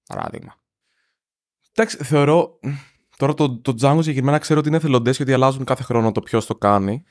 [0.06, 0.54] Παράδειγμα.
[1.74, 2.58] Εντάξει, θεωρώ.
[3.16, 6.20] Τώρα το, το Django συγκεκριμένα ξέρω ότι είναι εθελοντές και ότι αλλάζουν κάθε χρόνο το
[6.20, 7.04] ποιος το κάνει.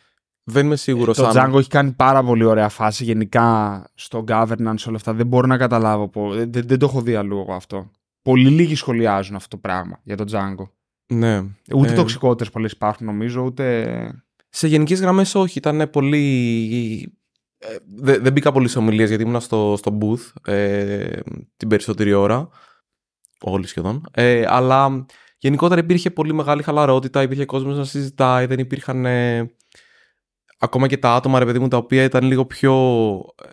[0.50, 1.52] Δεν είμαι σίγουρος Το αν.
[1.54, 5.14] Django έχει κάνει πάρα πολύ ωραία φάση γενικά στο governance όλα αυτά.
[5.14, 6.08] Δεν μπορώ να καταλάβω.
[6.10, 7.92] πω- Δεν, δεν, δεν το έχω δει αλλού εγώ αυτό.
[8.22, 10.70] Πολύ λίγοι σχολιάζουν αυτό το πράγμα για το Django.
[11.14, 11.44] Ναι.
[11.76, 14.24] Ούτε Ε, τοξικότητες πολλές υπάρχουν νομίζω, ούτε.
[14.50, 15.58] Σε γενικές γραμμές, όχι.
[15.58, 17.14] Ήταν πολύ.
[17.58, 21.20] Ε, δε- δεν μπήκα πολύ σε ομιλίες γιατί ήμουν στο, στο booth ε,
[21.58, 22.50] την περισσότερη ώρα.
[23.42, 24.04] Όλοι σχεδόν.
[24.12, 25.06] Ε, αλλά
[25.38, 29.06] γενικότερα υπήρχε πολύ μεγάλη χαλαρότητα, υπήρχε κόσμος να συζητάει, δεν υπήρχαν.
[29.06, 29.52] ε,
[30.60, 32.74] ακόμα και τα άτομα, ρε παιδί μου, τα οποία ήταν λίγο πιο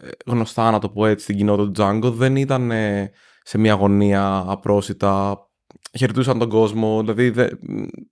[0.03, 3.11] ε, γνωστά, να το πω έτσι, στην κοινότητα του Django, δεν ήταν ε,
[3.43, 5.41] σε μια αγωνία απρόσιτα.
[5.99, 7.49] Χαιρετούσαν τον κόσμο, δηλαδή δε-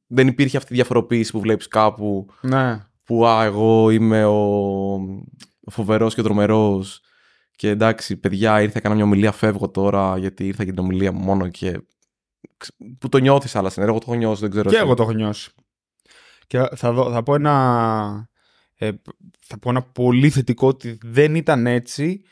[0.06, 2.86] δεν υπήρχε αυτή η διαφοροποίηση που βλέπεις κάπου Ναι.
[3.04, 4.34] που α, εγώ είμαι ο,
[5.64, 7.00] ο φοβερός και ο τρομερός
[7.56, 11.20] και εντάξει παιδιά ήρθα έκανα μια ομιλία φεύγω τώρα γιατί ήρθα για την ομιλία μου
[11.24, 11.80] μόνο και
[12.56, 14.84] ξ- που το νιώθεις άλλα συνέργεια, εγώ το έχω νιώσει δεν ξέρω Και εσύ.
[14.84, 15.50] εγώ το έχω νιώσει.
[16.46, 18.28] Και θα, δω, θα πω ένα.
[18.76, 18.90] Ε,
[19.40, 22.22] θα πω ένα πολύ θετικό ότι δεν ήταν έτσι.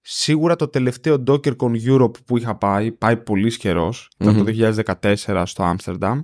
[0.00, 4.44] Σίγουρα το τελευταίο DockerCon Europe που είχα πάει, πάει πολύ καιρός, ήταν Μμμ.
[4.44, 6.20] το 2014 στο Άμστερνταμ,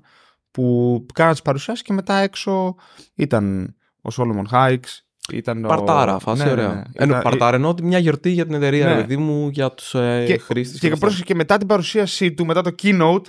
[0.50, 2.74] που κάνα τις παρουσιάσεις και μετά έξω
[3.14, 5.00] ήταν ο Solomon Hikes,
[5.32, 5.68] ήταν ο...
[5.68, 6.68] Παρτάρα, φάση Ναι, ωραία.
[6.68, 6.82] ναι, ναι.
[6.92, 8.94] Ενώ, Ήταν- παρτάρα εννοώ ότι μια γιορτή για την εταιρεία, Ναι.
[8.94, 10.80] ρε παιδί μου, για τους ε, και, χρήστες.
[10.80, 10.98] και, αυτά.
[10.98, 13.24] πρόσεξε, και μετά την παρουσίασή του, μετά το keynote,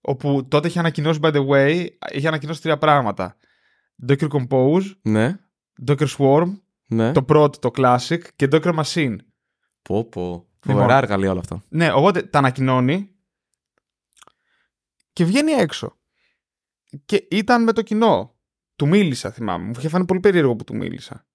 [0.00, 3.36] όπου τότε είχε ανακοινώσει, by the way, είχε ανακοινώσει τρία πράγματα.
[4.06, 5.38] Docker Compose, Ναι,
[5.86, 7.12] Docker Swarm, ναι.
[7.12, 9.16] το πρώτο, το Classic και Docker Machine.
[9.82, 10.48] Πω, πω.
[10.66, 10.82] Λοιπόν.
[10.82, 11.62] Φοβερά εργαλεία όλα αυτά.
[11.68, 13.10] Ναι, οπότε τα ανακοινώνει
[15.12, 15.96] και βγαίνει έξω.
[17.04, 18.36] Και ήταν με το κοινό.
[18.76, 19.64] Του μίλησα, θυμάμαι.
[19.64, 21.26] Μου είχε φάνει πολύ περίεργο που του μίλησα.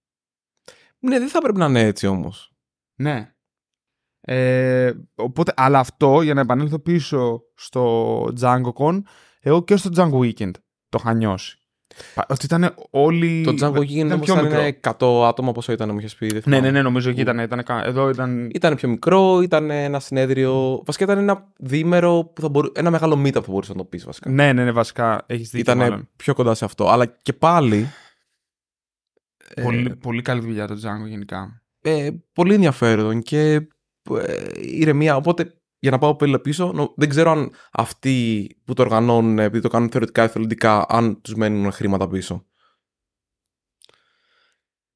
[0.99, 2.53] Ναι, δεν θα πρέπει να είναι έτσι όμως.
[2.95, 3.35] Ναι.
[4.21, 9.01] Ε, οπότε, αλλά αυτό, για να επανέλθω πίσω στο DjangoCon,
[9.39, 10.51] εγώ και στο Django Weekend
[10.89, 11.57] το είχα νιώσει.
[12.15, 13.43] Πα- Ότι ήταν όλοι...
[13.43, 15.23] Το Django Geek ήταν όμως πιο ήταν μικρό.
[15.23, 16.25] 100 άτομα πόσο ήταν, μου είχες πει.
[16.25, 16.61] δεν Ναι, θυμάμαι.
[16.65, 17.39] ναι, ναι, νομίζω εκεί ήταν.
[17.39, 18.49] ήταν κα- εδώ ήταν...
[18.53, 20.81] Ήταν πιο μικρό, ήταν ένα συνέδριο.
[20.85, 22.71] Βασικά ήταν ένα διήμερο που θα μπορού...
[22.75, 24.29] Ένα μεγάλο meetup θα μπορούσες να το πεις βασικά.
[24.29, 26.09] Ναι, ναι, ναι, βασικά έχεις δίκιο ήταν μάλλον.
[26.15, 26.89] πιο κοντά σε αυτό.
[26.89, 27.87] Αλλά και πάλι.
[29.61, 31.61] Πολύ, πολύ καλή δουλειά το Django γενικά.
[31.81, 33.53] ε, πολύ ενδιαφέρον και
[34.17, 35.15] ε, ηρεμία.
[35.15, 35.53] Οπότε
[35.83, 39.69] για να πάω πέλα πίσω, νο- δεν ξέρω αν αυτοί που το οργανώνουν, επειδή το
[39.69, 42.45] κάνουν θεωρητικά εθελοντικά, αν τους μένουν χρήματα πίσω.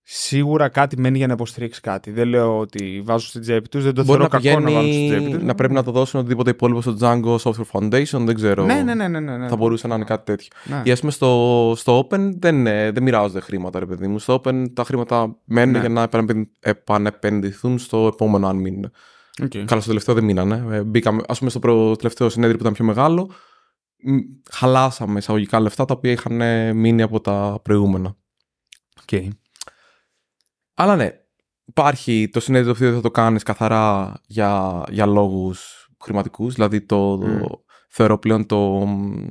[0.09, 2.11] Σίγουρα κάτι μένει για να υποστηρίξει κάτι.
[2.11, 4.81] Δεν λέω ότι βάζω στην τσέπη τους, δεν το Μπορεί θεωρώ να κακό να βάλω
[4.87, 5.43] στην πηγαίνει τσέπη τους.
[5.47, 8.65] να πρέπει να το δώσουν οτιδήποτε υπόλοιπο στο Django Software Foundation, δεν ξέρω.
[8.65, 9.47] Ναι, ναι, ναι, ναι, ναι, ναι.
[9.47, 10.47] Θα μπορούσε να είναι κάτι τέτοιο.
[10.63, 10.81] Ναι.
[10.85, 14.19] Ή ας πούμε στο, στο Open δεν, ε, δεν μοιράζονται χρήματα, ρε παιδί μου.
[14.19, 15.79] Στο Open τα χρήματα μένουν Ναι.
[15.79, 18.91] για να επανεπεν- επανεπενδυθούν στο επόμενο, αν μείνουν.
[19.41, 19.63] Okay.
[19.65, 20.75] Καλά, στο τελευταίο δεν μείνανε.
[20.75, 23.31] Ε, μπήκαμε, ας πούμε, στο προ, τελευταίο συνέδριο που ήταν πιο μεγάλο,
[24.03, 24.17] μ,
[24.51, 28.15] χαλάσαμε εισαγωγικά λεφτά τα οποία είχαν ε, μείνει από τα προηγούμενα.
[29.05, 29.27] Okay.
[30.73, 31.11] Αλλά ναι,
[31.65, 36.53] υπάρχει το συνέδριο το οποίο θα το κάνεις καθαρά για, για λόγους χρηματικούς.
[36.53, 37.41] Δηλαδή το, Μμ.
[37.97, 39.25] Θεωρώ πλέον το μ,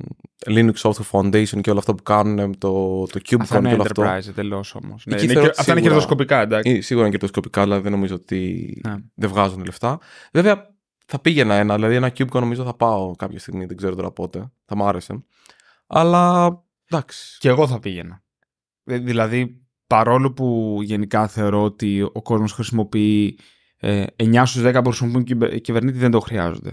[0.46, 2.70] Linux Software Foundation και όλα αυτά που κάνουν, το,
[3.07, 4.02] το KubeCon Αυτά είναι και όλο αυτό.
[4.02, 5.02] enterprise εντελώς όμως.
[5.07, 6.70] Ναι, Εκεί είναι θεωρώ και- αυτά είναι σίγουρα- κερδοσκοπικά, εντάξει.
[6.70, 8.94] Ε, Σίγουρα είναι κερδοσκοπικά, αλλά δεν νομίζω ότι Ναι.
[9.14, 9.98] δεν βγάζουν λεφτά.
[10.33, 10.74] Βέβαια,
[11.07, 11.74] θα πήγαινα ένα.
[11.74, 13.64] Δηλαδή, ένα Cubico νομίζω θα πάω κάποια στιγμή.
[13.66, 14.52] Δεν ξέρω τώρα πότε.
[14.64, 15.24] Θα μ' άρεσε.
[15.87, 16.46] Αλλά
[16.90, 17.37] εντάξει.
[17.40, 18.22] Και εγώ θα πήγαινα.
[18.85, 23.38] Ε, Δηλαδή, παρόλο που γενικά θεωρώ ότι ο κόσμος χρησιμοποιεί
[23.79, 26.72] ε, 9 στους 10 που χρησιμοποιούν κυβε- κυβερνήτη δεν το χρειάζονται.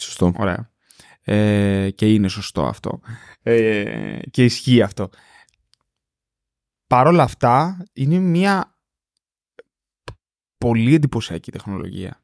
[0.00, 0.32] Σωστό.
[0.38, 0.71] Ωραία.
[1.24, 3.00] Ε, και είναι σωστό αυτό.
[3.42, 5.08] Ε, και ισχύει αυτό.
[6.86, 8.76] Παρ' όλα αυτά, είναι μια
[10.58, 12.22] πολύ εντυπωσιακή τεχνολογία.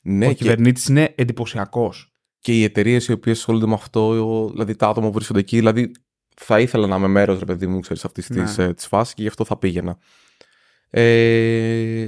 [0.00, 2.12] Ναι, ο και, κυβερνήτης είναι εντυπωσιακός.
[2.38, 4.14] και οι εταιρείες οι οποίες ασχολούνται με αυτό,
[4.50, 5.90] δηλαδή τα άτομα που βρίσκονται εκεί, δηλαδή
[6.36, 8.44] θα ήθελα να είμαι μέρος, ρε παιδί μου, ξέρεις, αυτής Ναι.
[8.44, 9.98] της της φάσης και γι' αυτό θα πήγαινα.
[10.90, 12.06] Ε,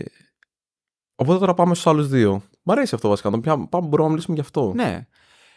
[1.14, 2.42] οπότε τώρα πάμε στους άλλους δύο.
[2.62, 3.30] Μ' αρέσει αυτό βασικά.
[3.30, 4.72] να το πια- Πάμε, μπορούμε να μιλήσουμε γι' αυτό.
[4.74, 5.06] Ναι.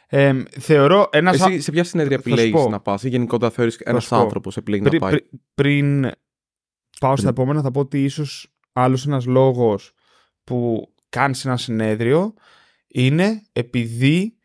[0.07, 1.39] Ε, θεωρώ ένας.
[1.41, 2.69] Εσύ σε ποια συνέδρια θα σου επιλέγεις πω.
[2.69, 4.15] να πας, ή γενικότερα θεωρείς ένας σου πω.
[4.15, 6.01] άνθρωπος επιλέγει να Πρι- πάει; πρι- πριν
[6.99, 7.27] πάω στα Πριν.
[7.27, 9.91] επόμενα, θα πω ότι ίσως άλλος ένας λόγος
[10.43, 12.33] που κάνεις ένα συνέδριο
[12.87, 14.37] είναι επειδή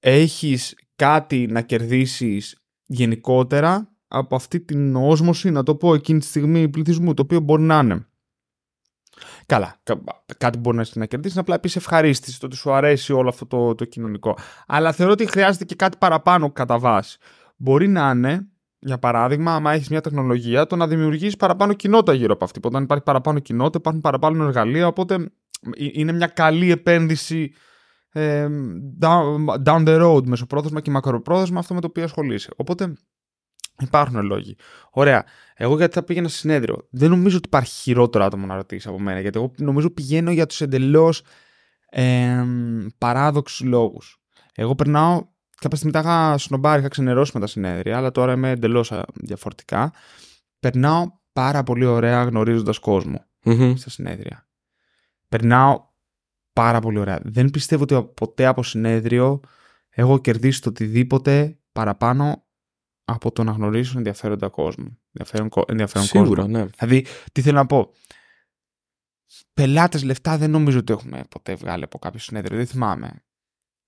[0.00, 6.68] έχεις κάτι να κερδίσεις γενικότερα από αυτή την όσμωση, να το πω εκείνη τη στιγμή
[6.68, 8.06] πληθυσμού, το οποίο μπορεί να είναι.
[9.46, 10.00] Καλά, κα-
[10.38, 13.74] κάτι μπορεί να, να κερδίσεις, απλά επίσης ευχαρίστηση, το ότι σου αρέσει όλο αυτό το,
[13.74, 14.38] το κοινωνικό.
[14.66, 17.18] Αλλά θεωρώ ότι χρειάζεται και κάτι παραπάνω κατά βάση.
[17.56, 18.48] Μπορεί να είναι,
[18.78, 22.58] για παράδειγμα, άμα έχεις μια τεχνολογία, το να δημιουργήσει παραπάνω κοινότητα γύρω από αυτή.
[22.58, 24.86] Οπότε, αν υπάρχει παραπάνω κοινότητα, υπάρχουν παραπάνω εργαλεία.
[24.86, 27.52] Οπότε, ε, είναι μια καλή επένδυση
[28.12, 28.48] ε,
[29.00, 32.50] down, down the road, μεσοπρόθεσμα και μακροπρόθεσμα, αυτό με το οποίο ασχολείσαι.
[32.56, 32.94] Οπότε,
[33.80, 34.56] υπάρχουν λόγοι.
[34.90, 35.24] Ωραία.
[35.54, 36.86] Εγώ γιατί θα πήγαινα σε συνέδριο.
[36.90, 39.20] Δεν νομίζω ότι υπάρχει χειρότερο άτομο να ρωτήσει από μένα.
[39.20, 41.22] Γιατί εγώ νομίζω πηγαίνω για τους εντελώς
[41.90, 42.44] ε,
[42.98, 44.22] παράδοξους λόγους.
[44.54, 45.32] Εγώ περνάω.
[45.60, 49.92] Κάποια στιγμή τα είχα σνομπάρει, είχα ξενερώσει με τα συνέδρια, αλλά τώρα είμαι εντελώς διαφορετικά.
[50.60, 53.74] Περνάω πάρα πολύ ωραία γνωρίζοντας κόσμο Μμμ.
[53.74, 54.46] στα συνέδρια.
[55.28, 55.82] Περνάω
[56.52, 57.20] πάρα πολύ ωραία.
[57.22, 59.40] Δεν πιστεύω ότι ποτέ από συνέδριο
[59.90, 62.43] έχω κερδίσει το οτιδήποτε παραπάνω
[63.04, 64.98] από το να γνωρίσω ενδιαφέροντα κόσμο.
[65.12, 66.58] Ενδιαφέρον, κο- ενδιαφέρον Σίγουρα, κόσμο.
[66.58, 66.66] ναι.
[66.78, 67.92] Δηλαδή, τι θέλω να πω;
[69.54, 72.56] Πελάτες λεφτά δεν νομίζω ότι έχουμε ποτέ βγάλει από κάποιο συνέδριο.
[72.56, 73.06] Δεν θυμάμαι.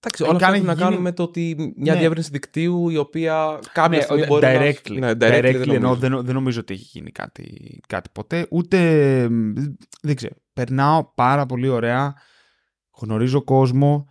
[0.01, 1.99] Εντάξει, Ε, όλα αυτά κάνει- έχουν να γίνει- κάνουν με το ότι μια Ναι.
[1.99, 4.99] διεύρυνση δικτύου η οποία κάποια Ναι, στιγμή ο- μπορεί directly.
[4.99, 5.15] να...
[5.15, 8.47] Ναι, directly, directly, εννοώ, δεν δεν, νο- δεν νομίζω ότι έχει γίνει κάτι, κάτι ποτέ.
[8.51, 8.79] Ούτε.
[9.29, 9.53] μ,
[10.03, 10.35] Δεν ξέρω.
[10.53, 12.15] Περνάω πάρα πολύ ωραία.
[13.01, 14.09] Γνωρίζω κόσμο.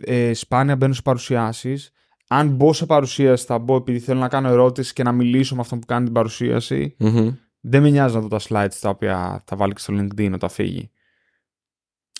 [0.00, 1.90] Ε, σπάνια μπαίνω σε παρουσιάσεις.
[2.34, 5.60] Αν μπω σε παρουσίαση, θα μπω επειδή θέλω να κάνω ερώτηση και να μιλήσω με
[5.60, 6.96] αυτόν που κάνει την παρουσίαση.
[6.98, 7.30] Μμμ.
[7.60, 10.50] Δεν με νοιάζει να δω τα slides τα οποία θα βάλει και στο LinkedIn όταν
[10.50, 10.90] φύγει.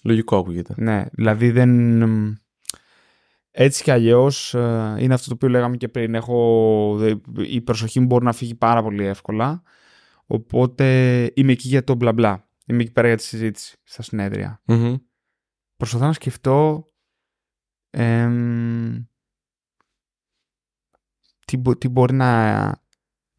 [0.05, 0.75] Λογικό ακούγεται.
[0.77, 2.41] Ναι, δηλαδή δεν.
[3.51, 4.53] Έτσι κι αλλιώς
[4.99, 6.15] είναι αυτό το οποίο λέγαμε και πριν.
[6.15, 7.15] Έχω, δε-
[7.47, 9.63] η προσοχή μου μπορεί να φύγει πάρα πολύ εύκολα.
[10.27, 10.87] Οπότε
[11.35, 12.49] είμαι εκεί για το μπλα μπλα.
[12.67, 14.63] Είμαι εκεί πέρα για τη συζήτηση στα συνέδρια.
[14.65, 14.95] Μμμ.
[15.77, 16.87] Προσπαθώ να σκεφτώ.
[17.91, 19.05] εμ,
[21.53, 22.81] τι, μπο- τι μπορεί να.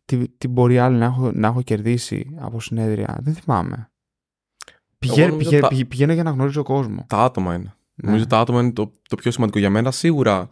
[0.05, 3.17] Τι, τι μπορεί άλλο να έχω, να έχω κερδίσει από συνέδρια.
[3.21, 3.91] Δεν θυμάμαι.
[4.99, 7.05] Πηγαίνω, νομίζω πηγαίνω, τα- πηγαίνω, πηγαίνω για να γνωρίζω κόσμο.
[7.09, 7.73] Τα άτομα είναι.
[7.93, 8.07] Ναι.
[8.07, 9.91] Νομίζω τα άτομα είναι το, το πιο σημαντικό για μένα.
[9.91, 10.47] Σίγουρα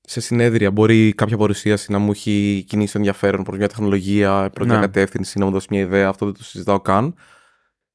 [0.00, 4.66] σε συνέδρια μπορεί κάποια παρουσίαση να μου έχει κινήσει το ενδιαφέρον προς μια τεχνολογία, προς
[4.66, 4.80] μια Ναι.
[4.80, 6.08] κατεύθυνση, να μου δώσει μια ιδέα.
[6.08, 7.14] Αυτό δεν το συζητάω καν.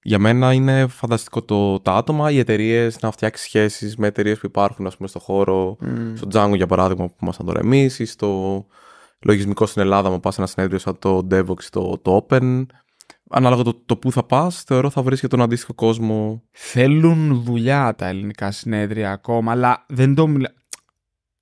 [0.03, 4.45] Για μένα είναι φανταστικό το, τα άτομα, οι εταιρείες να φτιάξεις σχέσεις με εταιρείες που
[4.45, 5.77] υπάρχουν ας πούμε, στο χώρο.
[5.79, 6.15] Μμ.
[6.15, 8.65] Στο Django για παράδειγμα που ήμασταν τώρα εμείς, ή στο
[9.21, 12.65] λογισμικό στην Ελλάδα, μου πας σε ένα συνέδριο σαν το Devox, το, το Open.
[13.29, 16.43] Ανάλογα το, το που θα πας, θεωρώ θα βρεις και τον αντίστοιχο κόσμο.
[16.51, 20.53] Θέλουν δουλειά τα ελληνικά συνέδρια ακόμα, αλλά δεν το μιλά...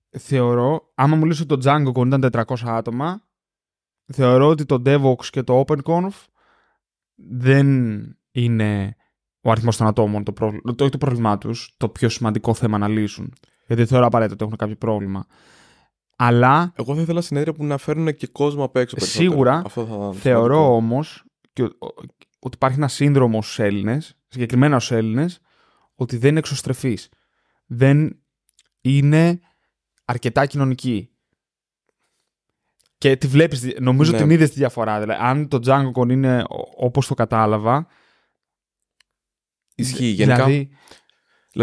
[0.10, 3.22] Θεωρώ, άμα μου λες ότι το DjangoCon ήταν 400 άτομα,
[4.06, 6.26] θεωρώ ότι το Devox και το OpenConf
[7.16, 7.68] δεν
[8.32, 8.96] είναι
[9.42, 12.78] ο αριθμός των ατόμων το, πρόβλημα, το, όχι το πρόβλημά τους, το πιο σημαντικό θέμα
[12.78, 13.34] να λύσουν.
[13.58, 15.26] Γιατί δεν θεωρώ απαραίτητο ότι έχουν κάποιο πρόβλημα.
[16.22, 18.96] Αλλά Εγώ θα ήθελα συνέδρια που να φέρουν και κόσμο απ' έξω.
[18.96, 19.30] περισσότερο.
[19.30, 20.76] Σίγουρα, Αυτό θα ήταν Θεωρώ σημαντικό.
[20.76, 21.24] όμως
[22.40, 25.40] ότι υπάρχει ένα σύνδρομο στους Έλληνες, συγκεκριμένα στους Έλληνες,
[25.96, 27.10] ότι δεν είναι εξωστρεφής.
[27.66, 28.20] Δεν
[28.82, 29.40] είναι
[30.06, 31.10] αρκετά κοινωνική.
[32.98, 34.18] Και τη βλέπεις, νομίζω Ναι.
[34.18, 35.00] την είδες τη διαφορά.
[35.00, 36.44] Δηλαδή, αν το DjangoCon είναι
[36.78, 37.88] όπως το κατάλαβα.
[39.76, 40.06] Ισχύει.
[40.06, 40.70] Γενικά, δηλαδή...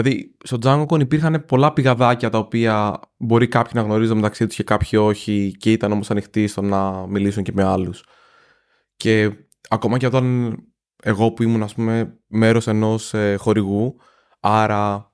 [0.01, 4.63] Δηλαδή, στο DjangoCon υπήρχαν πολλά πηγαδάκια τα οποία μπορεί κάποιοι να γνωρίζουν μεταξύ τους και
[4.63, 8.05] κάποιοι όχι, και ήταν όμως ανοιχτοί στο να μιλήσουν και με άλλους.
[8.97, 9.31] Και
[9.69, 10.57] ακόμα και όταν
[11.03, 13.97] εγώ που ήμουν, ας πούμε, μέρος ενός ε, χορηγού,
[14.41, 15.11] άρα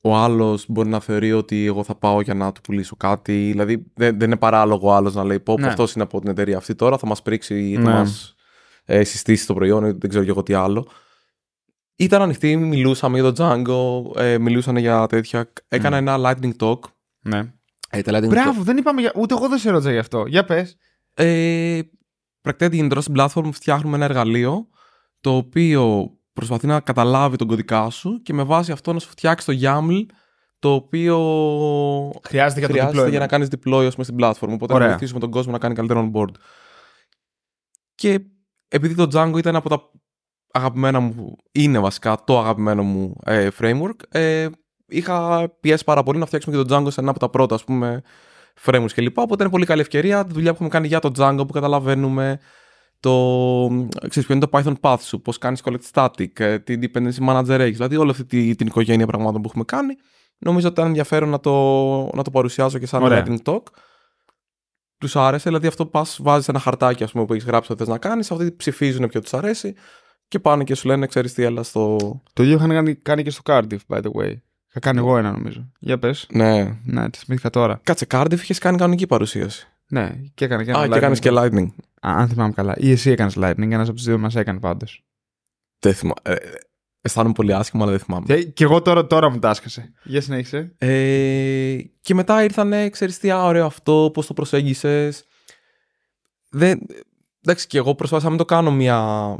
[0.00, 3.32] ο άλλος μπορεί να θεωρεί ότι εγώ θα πάω για να του πουλήσω κάτι.
[3.50, 5.66] Δηλαδή δεν, δεν είναι παράλογο ο άλλος να λέει: Πω, Ναι.
[5.66, 7.92] αυτός είναι από την εταιρεία αυτή τώρα, θα μας πρίξει ή θα Ναι.
[7.92, 8.34] μας
[8.84, 10.88] ε, συστήσει το προϊόν ή δεν ξέρω και εγώ τι άλλο.
[11.96, 15.52] Ήταν ανοιχτή, μιλούσαμε για τον Django, ε, μιλούσαν για τέτοια.
[15.68, 16.78] Έκανα ένα lightning talk.
[17.20, 17.52] Ναι.
[17.90, 19.00] Ε, τα lightning Μπράβο, δεν είπαμε.
[19.00, 19.12] Για...
[19.16, 20.24] Ούτε εγώ δεν σε ρώτησα γι' αυτό.
[20.26, 20.76] Για πες.
[21.14, 21.80] Ε,
[22.40, 24.68] πρακτικά γενικότερα στην platform φτιάχνουμε ένα εργαλείο
[25.20, 29.46] το οποίο προσπαθεί να καταλάβει τον κωδικά σου και με βάση αυτό να σου φτιάξει
[29.46, 30.06] το YAML
[30.58, 31.18] το οποίο
[32.22, 33.10] Χρειάζεται για το χρειάζεται deployment.
[33.10, 34.52] για να κάνεις deploy ας πούμε, στην platform.
[34.52, 34.86] Οπότε Ωραία.
[34.86, 36.32] να βοηθήσουμε τον κόσμο να κάνει καλύτερο on board.
[37.94, 38.20] Και
[38.68, 39.90] επειδή το Django ήταν από τα
[40.54, 44.46] αγαπημένα μου, είναι βασικά το αγαπημένο μου ε, framework, ε,
[44.86, 47.64] είχα πιέσει πάρα πολύ να φτιάξουμε και το Django σε ένα από τα πρώτα ας
[47.64, 48.02] πούμε
[48.64, 49.18] frameworks κλπ.
[49.18, 50.24] Οπότε είναι πολύ καλή ευκαιρία.
[50.24, 52.38] Τη δουλειά που έχουμε κάνει για το Django που καταλαβαίνουμε
[53.00, 57.28] το, ξέρεις, ποιο είναι το Python path σου, πώς κάνεις collect static, ε, τι dependency
[57.28, 59.94] manager έχεις, δηλαδή όλη αυτή τη- την οικογένεια πραγμάτων που έχουμε κάνει.
[60.38, 61.52] Νομίζω ότι ήταν ενδιαφέρον να το,
[62.14, 63.24] να το παρουσιάσω και σαν Ωραία.
[63.26, 63.62] lightning talk.
[64.98, 67.92] Τους άρεσε, δηλαδή αυτό πας βάζεις ένα χαρτάκι ας πούμε, που έχεις γράψει ότι θες
[67.92, 69.74] να κάνεις, αυτοί ψηφίζουν ποιο τους αρέσει
[70.28, 71.96] και πάνε και σου λένε, ξέρεις τι, έλα στο.
[72.32, 74.34] Το ίδιο είχαν κάνει, κάνει και στο Cardiff, by the way.
[74.68, 75.70] Είχα κάνει εγώ ένα νομίζω.
[75.78, 76.26] Για πες.
[76.30, 76.78] Ναι.
[76.84, 77.80] Ναι, τη θυμήθηκα τώρα.
[77.82, 79.68] Κάτσε, Cardiff είχες κάνει κανονική παρουσίαση.
[79.88, 81.38] Ναι, και έκανα και ένα Α, και lightning κάνει και talk.
[81.38, 81.66] lightning.
[82.06, 82.74] Α, αν θυμάμαι καλά.
[82.76, 85.04] Ή εσύ έκανες lightning, ένας από τους δύο μας έκανε πάντως.
[85.78, 86.20] Δεν θυμάμαι.
[86.22, 86.36] Ε, ε,
[87.00, 88.24] αισθάνομαι πολύ άσχημα, αλλά δεν θυμάμαι.
[88.26, 89.92] Και, και εγώ τώρα, τώρα μου τάσκασε.
[90.02, 90.74] Για συνέχισε.
[90.78, 95.24] Ε, και μετά ήρθανε, ξέρεις τι, α, ωραίο αυτό, πώς το προσέγγισες.
[96.50, 96.80] Δεν,
[97.42, 99.36] εντάξει, και εγώ προσπάθησα να μην το κάνω μια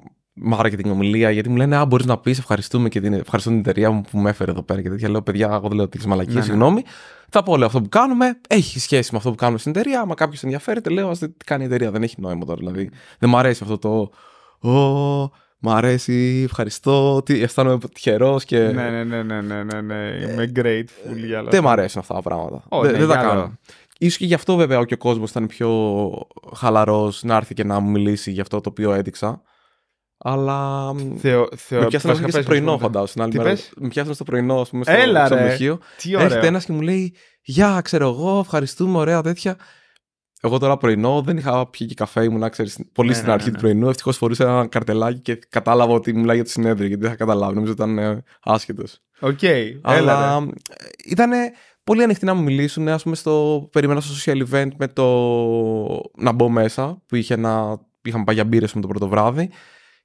[0.53, 3.91] marketing ομιλία, γιατί μου λένε, α, μπορείς να πεις ευχαριστούμε και την, ευχαριστώ την εταιρεία
[3.91, 5.09] μου που με έφερε εδώ πέρα και τέτοια.
[5.09, 6.47] Λέω, παιδιά, εγώ δεν λέω τέτοιες μαλακίες, Ναι, ναι.
[6.47, 6.83] συγγνώμη.
[7.29, 10.01] Θα πω, λέω, αυτό που κάνουμε έχει σχέση με αυτό που κάνουμε στην εταιρεία.
[10.01, 11.91] Άμα κάποιος ενδιαφέρεται, λέω, ας δείτε τι κάνει η εταιρεία.
[11.91, 12.59] Δεν έχει νόημα τώρα.
[12.59, 14.11] Δηλαδή, δεν μου αρέσει αυτό το.
[14.71, 17.23] Ω, μ' αρέσει, ευχαριστώ.
[17.25, 18.59] Τι, αισθάνομαι τυχερός και.
[18.59, 19.95] Ναι, ναι, ναι, ναι, ναι, ναι, ναι.
[20.23, 21.79] Είμαι grateful για όλα Δεν μ' αυτά.
[21.81, 22.65] αρέσουν αυτά τα πράγματα.
[22.69, 23.41] Ω, δεν ναι, δεν τα για άλλο.
[23.41, 23.59] κάνω.
[23.99, 26.11] Ίσως και γι' αυτό βέβαια και ο κόσμος ήταν πιο
[26.55, 29.43] χαλαρός να έρθει και να μου μιλήσει για αυτό το οποίο έδειξα.
[30.19, 32.87] Αλλά μ, Θεω, θεω, με πιάσανε βασικά και στο πες, πρωινό ας πούμε.
[32.93, 33.13] φαντάζομαι.
[33.13, 33.51] την άλλη Τι μέρα.
[33.51, 35.35] πες; Με πιάσανε στο πρωινό ας πούμε, στο Έλα, ρε.
[35.35, 35.79] ξενοδοχείο.
[35.97, 36.27] Τι ωραίο.
[36.27, 39.57] Έρχεται ένας και μου λέει «Γεια, ξέρω εγώ, ευχαριστούμε, ωραία τέτοια».
[40.41, 43.47] Εγώ τώρα πρωινό δεν είχα πιει και καφέ, ήμουν ξέρεις, πολύ Ναι, στην ναι, αρχή
[43.51, 43.69] ναι, του ναι.
[43.69, 43.89] πρωινού.
[43.89, 47.55] Ευτυχώς φορούσα ένα καρτελάκι και κατάλαβα ότι μιλάει για το συνέδριο, γιατί δεν είχα καταλάβει.
[47.55, 49.01] Νομίζω ότι ήταν ε, άσχετος.
[49.21, 50.47] ΟΚ, έλα Αλλά ρε.
[51.05, 51.31] ήταν
[51.85, 52.89] πολύ ανοιχτοί να μου μιλήσουν.
[52.89, 55.05] Α πούμε, στο, περίμενα στο social event με το
[56.17, 59.51] να μπω μέσα, που είχε ένα, είχαμε πάει για μπύρες με το πρώτο βράδυ.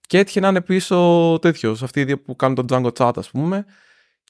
[0.09, 3.29] Και έτυχε να είναι πίσω τέτοιος, αυτοί οι δύο που κάνουν τον Django chat, ας
[3.29, 3.65] πούμε.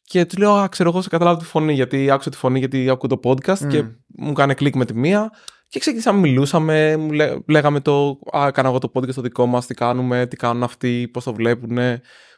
[0.04, 2.90] Και του λέω, Α, ξέρω εγώ, σε καταλάβω τη φωνή, γιατί άκουσα τη φωνή, γιατί
[2.90, 3.68] ακούω το podcast Μμ.
[3.68, 5.32] και μου κάνει κλικ με τη μία.
[5.68, 9.66] Και ξεκινήσαμε, μιλούσαμε, μου λέ, λέγαμε το, Α, έκανα εγώ το podcast το δικό μας,
[9.66, 11.78] τι κάνουμε, τι κάνουν αυτοί, πώς το βλέπουν.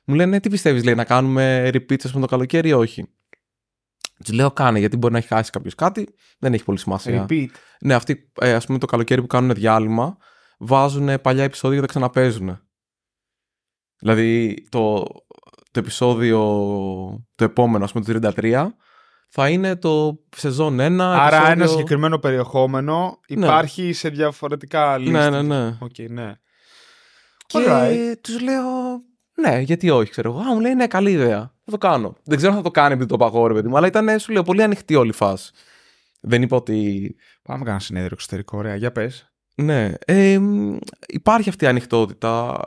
[0.06, 3.08] Μου λένε, Τι πιστεύεις, λέει, να κάνουμε repeats, ας πούμε, το καλοκαίρι ή όχι;
[4.25, 6.08] Του λέω, κάνε, γιατί μπορεί να έχει χάσει κάποιος κάτι,
[6.39, 7.25] δεν έχει πολύ σημασία.
[7.30, 7.47] Repeat.
[7.82, 10.17] Ναι, αυτοί, ε, ας πούμε, το καλοκαίρι που κάνουν διάλειμμα,
[10.60, 12.60] βάζουν παλιά επεισόδια και τα ξαναπέζουν.
[14.01, 15.03] Δηλαδή, το,
[15.71, 16.39] το επεισόδιο,
[17.35, 18.67] το επόμενο, ας πούμε, το 33,
[19.29, 20.99] θα είναι το σεζόν 1.
[20.99, 21.51] Άρα επεισόδιο...
[21.51, 25.09] ένα συγκεκριμένο περιεχόμενο υπάρχει σε διαφορετικά list.
[25.09, 25.77] Ναι, ναι, ναι.
[25.80, 26.33] ΟΚ, ναι.
[27.47, 28.17] Και Alright.
[28.21, 28.63] τους λέω,
[29.33, 30.39] ναι, γιατί όχι, ξέρω εγώ.
[30.39, 31.53] Α, μου λέει, ναι, καλή ιδέα.
[31.65, 32.15] Θα το κάνω.
[32.23, 34.31] Δεν ξέρω αν θα το κάνει επειδή το παγώ, ρε παιδί μου, αλλά ήταν, σου
[34.31, 35.51] λέω, πολύ ανοιχτή όλη η φάση.
[36.21, 38.57] Δεν είπα ότι Πάμε κάνα συνέδριο εξωτερικό.
[38.57, 39.31] Ωραία, για πες.
[39.55, 39.93] Ναι.
[40.05, 42.59] Ε, μ, υπάρχει αυτή η ανοιχτότητα.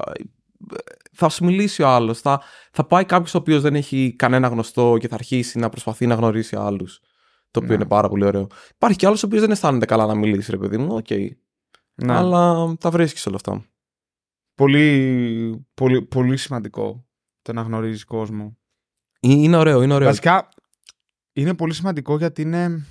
[1.14, 2.20] Θα σου μιλήσει ο άλλος.
[2.20, 6.06] Θα, θα πάει κάποιος ο οποίος δεν έχει κανένα γνωστό και θα αρχίσει να προσπαθεί
[6.06, 7.00] να γνωρίσει άλλους.
[7.50, 7.74] Το οποίο Ναι.
[7.74, 8.46] είναι πάρα πολύ ωραίο.
[8.74, 10.94] Υπάρχει και άλλος ο οποίος δεν αισθάνεται καλά να μιλήσει, ρε παιδί μου.
[10.94, 11.10] ΟΚ.
[11.94, 12.14] Ναι.
[12.14, 13.64] Αλλά τα βρίσκεις όλα αυτά.
[14.54, 17.06] Πολύ, πολύ, πολύ σημαντικό
[17.42, 18.58] το να γνωρίζεις κόσμο.
[19.20, 20.08] Ε, Είναι ωραίο, είναι ωραίο.
[20.08, 20.48] Βασικά,
[21.32, 22.86] είναι πολύ σημαντικό γιατί είναι...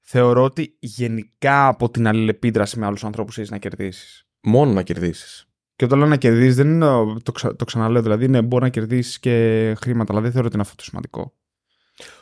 [0.00, 4.28] Θεωρώ ότι γενικά από την αλληλεπίδραση με άλλους ανθρώπους έχεις να κερδίσεις.
[4.42, 5.49] Μόνο να κερδίσεις.
[5.80, 6.86] Και όταν λέω να κερδίσει, δεν είναι.
[7.22, 8.02] Το, ξα- το ξαναλέω.
[8.02, 11.32] Δηλαδή, ναι, μπορεί να κερδίσεις και χρήματα, αλλά δεν θεωρώ ότι είναι αυτό το σημαντικό.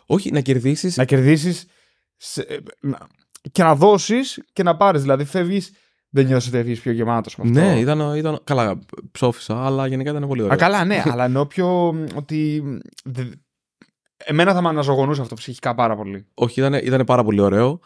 [0.07, 0.93] Όχι, να κερδίσει.
[0.97, 1.67] Να κερδίσεις
[3.53, 5.01] και να δώσεις και να πάρεις.
[5.01, 5.73] Δηλαδή, φεύγεις.
[6.11, 7.61] Δεν νιώθεις ότι φύγει πιο γεμάτος με αυτό.
[7.61, 8.41] Ναι, ήταν, ήταν.
[8.45, 8.79] Καλά,
[9.13, 10.55] ψόφισα, αλλά γενικά ήταν πολύ ωραίο.
[10.55, 12.63] Α, καλά, ναι, αλλά εννοώ πιο ότι.
[13.05, 13.25] δε-
[14.17, 16.27] Εμένα θα με αναζωογονούσε αυτό ψυχικά πάρα πολύ.
[16.35, 17.81] Όχι, ήταν, ήταν πάρα πολύ ωραίο.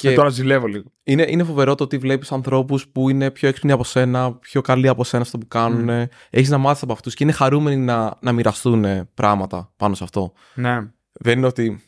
[0.00, 0.92] Και Και τώρα ζηλεύω λίγο.
[1.02, 4.88] Είναι, είναι φοβερό το ότι βλέπεις ανθρώπους που είναι πιο έξυπνοι από σένα, πιο καλοί
[4.88, 5.88] από σένα στο που κάνουν.
[5.90, 6.06] Mm.
[6.30, 10.32] Έχεις να μάθεις από αυτούς και είναι χαρούμενοι να, να μοιραστούν πράγματα πάνω σε αυτό.
[10.54, 11.82] Ναι, Δεν είναι ότι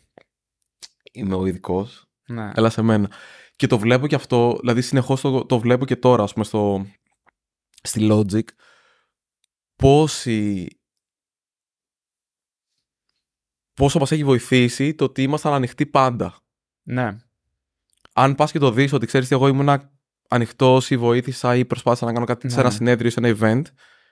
[1.13, 2.51] είμαι ο ειδικός, ναι.
[2.55, 3.11] έλα σε μένα.
[3.57, 6.87] Και το βλέπω και αυτό, δηλαδή συνεχώς το, το βλέπω και τώρα, ας πούμε, στο,
[7.83, 8.45] στη Logic.
[9.77, 10.69] Πόσοι.
[13.75, 16.41] Πόσο μας έχει βοηθήσει το ότι ήμασταν ανοιχτοί πάντα.
[16.83, 17.17] ναι.
[18.13, 19.81] Αν πας και το δεις ότι ξέρεις ότι εγώ ήμουν
[20.29, 22.61] ανοιχτός ή βοήθησα ή προσπάθησα να κάνω κάτι σε Ναι.
[22.63, 23.63] ένα συνέδριο, σε ένα event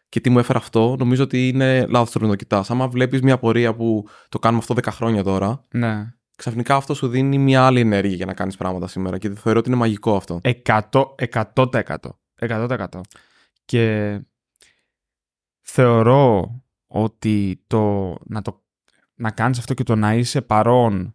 [0.08, 2.70] και τι μου έφερε αυτό, νομίζω ότι είναι λάθος το να το κοιτάς.
[2.70, 6.12] Άμα βλέπεις μια πορεία που το κάνουμε αυτό 10 χρόνια τώρα, Ναι.
[6.36, 9.18] ξαφνικά αυτό σου δίνει μια άλλη ενέργεια για να κάνεις πράγματα σήμερα.
[9.18, 10.40] Και θεωρώ ότι είναι μαγικό αυτό.
[10.42, 11.14] 100%.
[11.16, 12.18] 100%.
[12.40, 13.00] 100%.
[13.64, 14.18] Και
[15.60, 16.54] θεωρώ
[16.86, 18.62] ότι το να, το,
[19.14, 21.14] να κάνεις αυτό και το να είσαι παρόν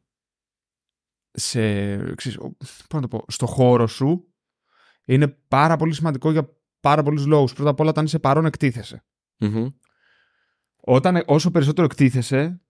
[1.35, 4.33] σε, ξέρεις, ο- πώς να το πω, στο χώρο σου
[5.05, 7.53] είναι πάρα πολύ σημαντικό για πάρα πολλούς λόγους.
[7.53, 9.03] Πρώτα απ' όλα όταν είσαι παρόν εκτίθεσαι.
[9.37, 9.67] Μμμ.
[10.75, 12.61] Όταν, όσο περισσότερο εκτίθεσαι,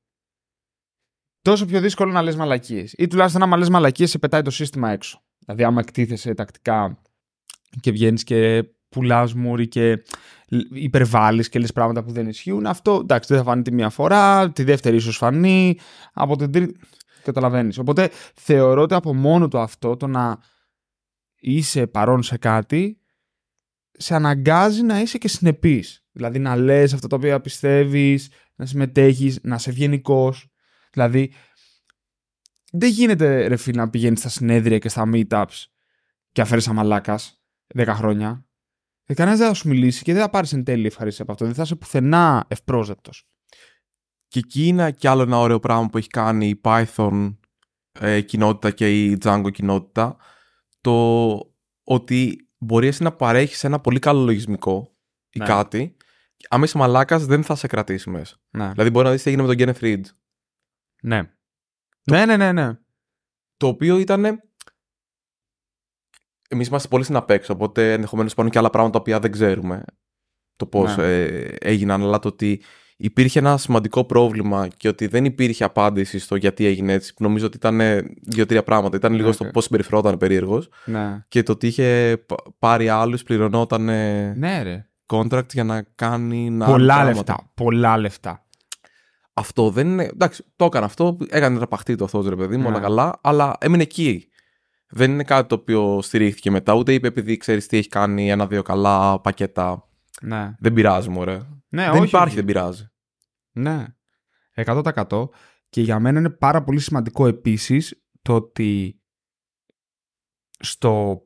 [1.42, 2.94] τόσο πιο δύσκολο να λες μαλακίες.
[2.98, 5.24] Ή τουλάχιστον άμα λες μαλακίες, σε πετάει το σύστημα έξω.
[5.40, 7.02] Δηλαδή, άμα εκτίθεσαι τακτικά
[7.80, 10.04] και βγαίνεις και πουλάς μούρι και
[10.72, 14.52] υπερβάλλεις και λες πράγματα που δεν ισχύουν, αυτό εντάξει, δεν θα φανεί τη μία φορά,
[14.52, 15.80] τη δεύτερη ίσως φανεί,
[16.14, 16.80] από την τρίτη.
[17.26, 17.78] Καταλαβαίνεις.
[17.78, 20.38] Οπότε θεωρώ ότι από μόνο του αυτό το να
[21.36, 23.00] είσαι παρόν σε κάτι
[23.92, 26.06] σε αναγκάζει να είσαι και συνεπής.
[26.12, 30.48] Δηλαδή να λες αυτά τα οποία πιστεύεις, να συμμετέχεις, να είσαι ευγενικός.
[30.92, 31.34] Δηλαδή
[32.72, 35.64] δεν γίνεται ρε φίλε να πηγαίνεις στα συνέδρια και στα meetups
[36.32, 37.42] και αφαίρεσαι μαλάκας
[37.76, 38.46] 10 χρόνια.
[39.04, 41.46] Και κανένας δεν θα σου μιλήσει και δεν θα πάρεις εν τέλει ευχαρίστηση από αυτό.
[41.46, 43.28] Δεν θα είσαι πουθενά ευπρόσδεκτος.
[44.36, 47.36] Και εκεί είναι κι άλλο ένα ωραίο πράγμα που έχει κάνει η Python
[48.00, 50.18] ε, κοινότητα και η Django κοινότητα.
[50.82, 51.34] Το
[51.84, 54.96] ότι μπορείς εσύ να παρέχεις ένα πολύ καλό λογισμικό
[55.30, 55.46] ή Ναι.
[55.46, 55.98] κάτι.
[56.50, 58.36] Άμα είσαι μαλάκας δεν θα σε κρατήσει μέσα.
[58.50, 58.72] Ναι.
[58.72, 60.02] Δηλαδή μπορεί να δεις τι έγινε με τον Kenneth Reed.
[61.02, 61.22] ναι.
[62.12, 62.74] Ναι, ναι, ναι, ναι.
[63.58, 64.26] Το οποίο ήταν.
[66.50, 69.84] Εμείς είμαστε πολύ στην απέξω, οπότε ενδεχομένως υπάρχουν και άλλα πράγματα τα οποία δεν ξέρουμε
[70.56, 71.24] το πώς Ναι.
[71.60, 72.62] έγιναν, αλλά το ότι
[72.98, 77.46] υπήρχε ένα σημαντικό πρόβλημα και ότι δεν υπήρχε απάντηση στο γιατί έγινε έτσι, που νομίζω
[77.46, 78.98] ότι ήταν ε, δύο-τρία πράγματα.
[78.98, 79.52] Ήταν λίγο Ναι, στο οκ.
[79.52, 81.26] πώς συμπεριφερόταν περίεργος Ναι.
[81.28, 83.84] και το ότι είχε πα- πάρει άλλους, πληρωνόταν
[84.38, 84.86] Ναι, ρε.
[85.14, 86.50] contract για να κάνει.
[86.50, 87.14] Να Πολλά πράγματα.
[87.16, 87.52] λεφτά.
[87.54, 88.40] Πολλά λεφτά.
[89.34, 90.04] Αυτό δεν είναι.
[90.04, 91.18] Εντάξει, το έκανε αυτό.
[91.30, 92.68] Έκανε ραπαχτή το αυτό, ρε παιδί μου, Ναι.
[92.70, 94.28] όλα καλά, αλλά έμεινε εκεί.
[94.90, 98.62] Δεν είναι κάτι το οποίο στηρίχθηκε μετά, ούτε είπε επειδή ξέρεις τι έχει κάνει ένα-δύο
[98.62, 99.88] καλά πακέτα.
[100.22, 100.56] Ναι.
[100.60, 101.40] Δεν πειράζει, μωρέ.
[101.76, 102.36] Ναι, δεν όχι, υπάρχει, όχι.
[102.36, 102.90] δεν πειράζει.
[103.52, 103.86] Ναι.
[104.56, 105.30] 100%.
[105.70, 109.02] Και για μένα είναι πάρα πολύ σημαντικό επίσης το ότι
[110.60, 111.22] στο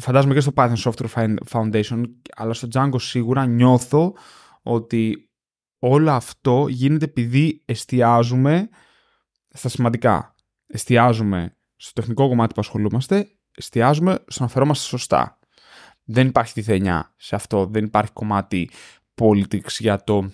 [0.00, 2.02] φαντάζομαι και στο Python Software Foundation
[2.36, 4.14] αλλά στο Django σίγουρα νιώθω
[4.62, 5.30] ότι
[5.78, 8.68] όλο αυτό γίνεται επειδή εστιάζουμε
[9.48, 10.34] στα σημαντικά.
[10.66, 15.38] Εστιάζουμε στο τεχνικό κομμάτι που ασχολούμαστε, εστιάζουμε στο να φερόμαστε σωστά.
[16.04, 18.70] Δεν υπάρχει τυθενιά σε αυτό, δεν υπάρχει κομμάτι
[19.18, 20.30] politics για το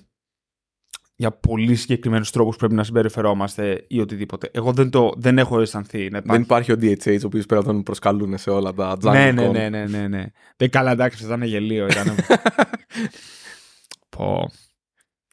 [1.17, 4.51] για πολύ συγκεκριμένους τρόπους πρέπει να συμπεριφερόμαστε ή οτιδήποτε.
[4.53, 6.73] Εγώ δεν, το, δεν έχω αισθανθεί να Δεν υπάρχει.
[6.73, 9.13] υπάρχει ο DHH, ο οποίος πρέπει να τον προσκαλούν σε όλα τα Django.
[9.13, 9.53] Ναι, ναι, Con.
[9.53, 10.25] ναι, ναι, ναι, ναι.
[10.57, 11.87] Δεν καλά, εντάξει, αυτό ήταν γελίο.
[11.87, 12.07] Ήταν...
[14.17, 14.51] Πω.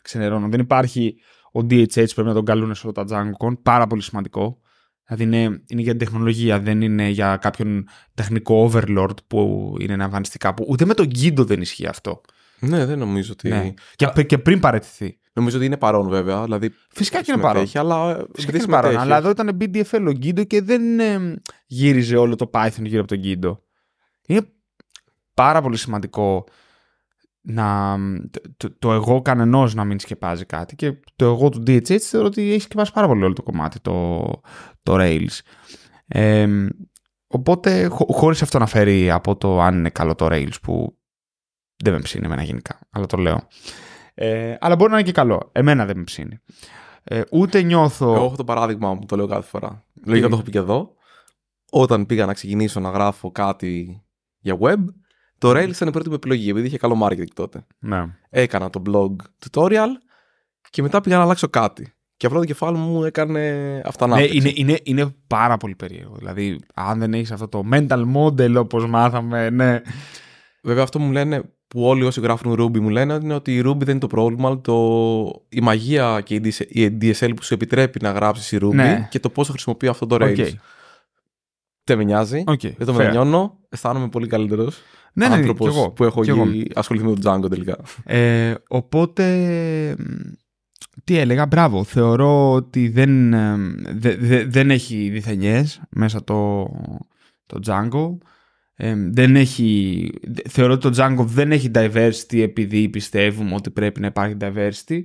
[0.01, 0.49] Ξενερώνω.
[0.49, 1.15] Δεν υπάρχει
[1.51, 3.53] ο DHH πρέπει να τον καλούν σε όλα τα DjangoCon.
[3.61, 4.59] Πάρα πολύ σημαντικό.
[5.07, 10.53] Δηλαδή είναι, είναι για την τεχνολογία, δεν είναι για κάποιον τεχνικό overlord που είναι εμφανιστικά.
[10.53, 12.21] Που ούτε με τον Guido δεν ισχύει αυτό.
[12.62, 13.50] Ναι, δεν νομίζω ότι.
[13.50, 13.74] Ναι.
[13.95, 15.19] Και, και πριν παραιτηθεί.
[15.34, 16.43] Νομίζω ότι είναι παρόν βέβαια.
[16.43, 17.67] Δηλαδή, Φυσικά και είναι παρόν.
[17.67, 18.91] συμμετέχει, Αλλά ε, Φυσικά επειδή και είναι παρόν.
[18.91, 23.02] συμμετέχει, Αλλά εδώ ήταν BDFL ο Guido και δεν ε, γύριζε όλο το Python γύρω
[23.02, 23.58] από τον Guido.
[24.28, 24.47] Είναι
[25.34, 26.43] πάρα πολύ σημαντικό
[27.41, 27.97] να,
[28.32, 32.28] το, το, το εγώ κανενός να μην σκεπάζει κάτι και το εγώ του DHH θεωρώ
[32.28, 34.19] ότι έχει σκεπάσει πάρα πολύ όλο το κομμάτι, το,
[34.84, 35.39] το Rails.
[36.08, 36.47] Ε,
[37.28, 40.97] οπότε, χω, χωρίς αυτό να φέρει από το αν είναι καλό το Rails που
[41.84, 43.48] δεν με ψήνει εμένα γενικά, αλλά το λέω.
[44.13, 45.50] Ε, αλλά μπορεί να είναι και καλό.
[45.52, 46.39] Εμένα δεν με ψήνει.
[47.04, 48.13] Ε, ούτε νιώθω.
[48.15, 49.84] Εγώ έχω το παράδειγμα μου, το λέω κάθε φορά.
[50.06, 50.94] Λογικά το έχω πει και εδώ.
[51.72, 54.04] Όταν πήγα να ξεκινήσω να γράφω κάτι
[54.39, 54.78] για web,
[55.38, 57.65] το Rails ήταν η πρώτη μου επιλογή, επειδή είχε καλό marketing τότε.
[57.80, 58.06] Ναι.
[58.30, 59.15] Έκανα το blog
[59.50, 59.88] tutorial
[60.70, 61.94] και μετά πήγα να αλλάξω κάτι.
[62.17, 64.38] Και αυτό το κεφάλι μου έκανε Ναι, αυτανάπτυξη.
[64.38, 66.15] είναι, είναι, είναι πάρα πολύ περίεργο.
[66.15, 69.82] Δηλαδή, αν δεν έχεις αυτό το mental model όπως μάθαμε, ναι.
[70.63, 73.77] Βέβαια, αυτό μου λένε που όλοι όσοι γράφουν Ruby μου λένε είναι ότι η Ruby
[73.79, 75.45] δεν είναι το πρόβλημα, αλλά το...
[75.49, 79.07] η μαγεία και η DSL, η DSL που σου επιτρέπει να γράψεις η Ruby Ναι.
[79.10, 80.39] και το πόσο χρησιμοποιεί αυτό το Rails.
[80.39, 80.47] ΟΚ.
[81.84, 82.43] Δεν με νοιάζει.
[82.47, 82.97] ΟΚ, Δεν το fair.
[82.97, 83.57] μετανιώνω.
[83.69, 84.77] Αισθάνομαι πολύ καλύτερος
[85.13, 86.46] Ναι, ναι, άνθρωπος κι εγώ, που έχω κι εγώ.
[86.46, 87.77] γι- ασχοληθεί με τον Django τελικά.
[88.06, 89.25] Ε, οπότε,
[90.00, 90.04] μ,
[91.04, 91.83] τι έλεγα, μπράβο.
[91.83, 93.58] Θεωρώ ότι δεν, ε,
[93.93, 96.67] δε- δε- δεν έχει ευθενιές μέσα το,
[97.46, 98.17] το Django.
[98.84, 104.00] Ε, δεν έχει, δε- θεωρώ ότι το Django δεν έχει diversity επειδή πιστεύουμε ότι πρέπει
[104.00, 105.02] να υπάρχει diversity.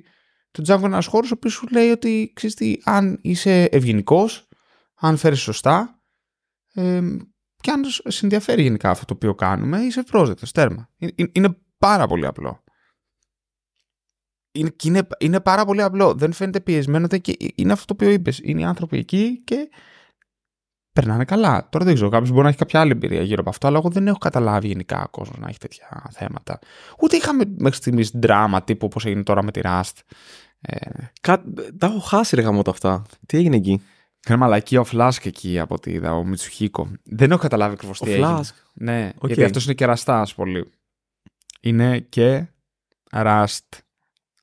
[0.51, 4.49] Το Django είναι ένας χώρος ο οποίος σου λέει ότι ξέρεις τι, αν είσαι ευγενικός,
[4.95, 6.03] αν φέρεις σωστά
[6.75, 7.01] ε,
[7.61, 10.91] και αν σε ενδιαφέρει γενικά αυτό το οποίο κάνουμε, είσαι ευπρόσδεκτος, τέρμα.
[10.99, 12.65] Ε- ε- Είναι πάρα πολύ απλό.
[14.53, 16.15] είναι, και είναι, είναι πάρα πολύ απλό.
[16.15, 18.41] Δεν φαίνεται πιεσμένο και είναι αυτό το οποίο είπες.
[18.43, 19.69] Είναι οι άνθρωποι εκεί και
[20.97, 21.69] περνάνε καλά.
[21.71, 23.89] Τώρα δεν ξέρω, κάποιος μπορεί να έχει κάποια άλλη εμπειρία γύρω από αυτό, αλλά εγώ
[23.89, 26.59] δεν έχω καταλάβει γενικά ο κόσμος να έχει τέτοια θέματα.
[27.03, 30.01] Ούτε είχαμε μέχρι στιγμής δράμα τύπου όπως έγινε τώρα με τη Rust.
[30.61, 30.77] Ε...
[31.21, 31.43] Κα...
[31.79, 33.03] Τα έχω χάσει ρε γαμώτα αυτά.
[33.27, 33.83] Τι έγινε εκεί;
[34.21, 36.91] Κάνει μαλακή ο Φλάσκ εκεί από ό,τι είδα, ο Μιτσουχίκο.
[37.05, 38.27] Δεν έχω καταλάβει ακριβώς τι έγινε.
[38.27, 38.55] Φλάσκ.
[38.75, 39.27] Ναι, okay.
[39.27, 40.71] γιατί αυτός είναι και ραστάς πολύ.
[41.61, 42.47] Είναι και
[43.11, 43.75] ραστ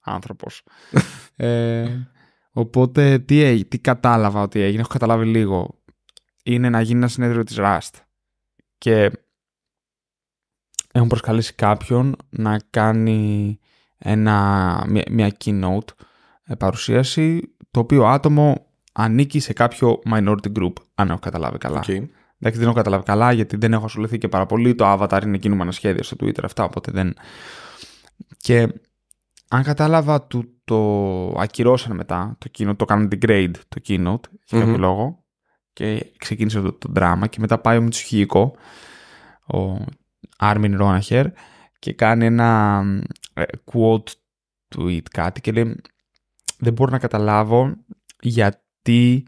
[0.01, 0.63] άνθρωπος.
[1.35, 1.87] ε,
[2.51, 5.82] οπότε τι, τι κατάλαβα ότι έγινε, έχω καταλάβει λίγο
[6.43, 7.91] είναι να γίνει ένα συνέδριο της Rust.
[8.77, 9.11] Και
[10.91, 13.59] έχουν προσκαλέσει κάποιον να κάνει
[13.97, 15.87] ένα, μια, μια keynote
[16.43, 21.83] ε, παρουσίαση το οποίο άτομο ανήκει σε κάποιο minority group, αν έχω καταλάβει καλά.
[21.87, 22.07] Okay.
[22.37, 24.75] δεν έχω καταλάβει καλά γιατί δεν έχω ασχοληθεί και πάρα πολύ.
[24.75, 27.13] Το avatar είναι κινούμενα σχέδια στο Twitter αυτά, οπότε δεν...
[28.37, 28.67] Και
[29.47, 34.77] αν κατάλαβα, του το ακυρώσαν μετά το keynote, το κάνουν degrade το keynote, για κάποιο
[34.77, 35.22] λόγο
[35.73, 38.55] και ξεκίνησε το, το δράμα και μετά πάει ο Μιτσουχίκο,
[39.47, 39.77] ο
[40.37, 41.25] Άρμιν Ρόναχερ
[41.79, 42.81] και κάνει ένα
[43.33, 44.11] ε, quote
[44.75, 45.81] tweet κάτι και λέει
[46.57, 47.75] δεν μπορώ να καταλάβω
[48.19, 49.25] γιατί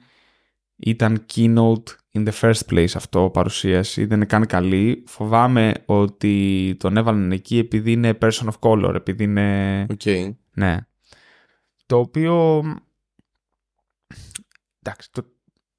[0.75, 1.83] ήταν keynote
[2.15, 5.03] in the first place αυτό παρουσίαση, δεν είναι καν καλή.
[5.07, 9.85] Φοβάμαι ότι τον έβαλαν εκεί επειδή είναι person of color, επειδή είναι...
[9.89, 10.35] Okay.
[10.53, 10.77] Ναι.
[11.85, 12.63] Το οποίο...
[14.81, 15.25] Εντάξει, το,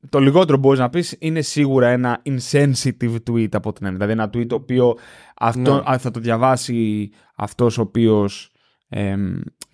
[0.08, 4.06] το λιγότερο μπορείς να πεις είναι σίγουρα ένα insensitive tweet από την έννοια.
[4.06, 4.96] Δηλαδή ένα tweet το οποίο
[5.36, 5.98] αυτό, ναι.
[5.98, 8.50] θα το διαβάσει αυτός ο οποίος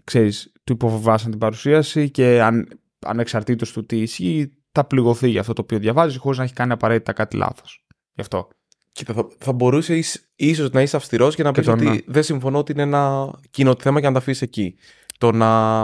[0.04, 2.68] ξέρεις, του υποβάσαν την παρουσίαση και αν,
[3.06, 6.72] ανεξαρτήτως του τι ισχύει θα πληγωθεί για αυτό το οποίο διαβάζει χωρίς να έχει κάνει
[6.72, 7.86] απαραίτητα κάτι λάθος.
[8.12, 8.48] Γι' αυτό.
[8.92, 10.00] Κοίτα, θα, θα μπορούσε
[10.36, 14.00] ίσως να είσαι αυστηρός και να πεις ότι δεν συμφωνώ ότι είναι ένα κοινό θέμα
[14.00, 14.74] και να τα αφήσεις εκεί.
[15.18, 15.82] Το να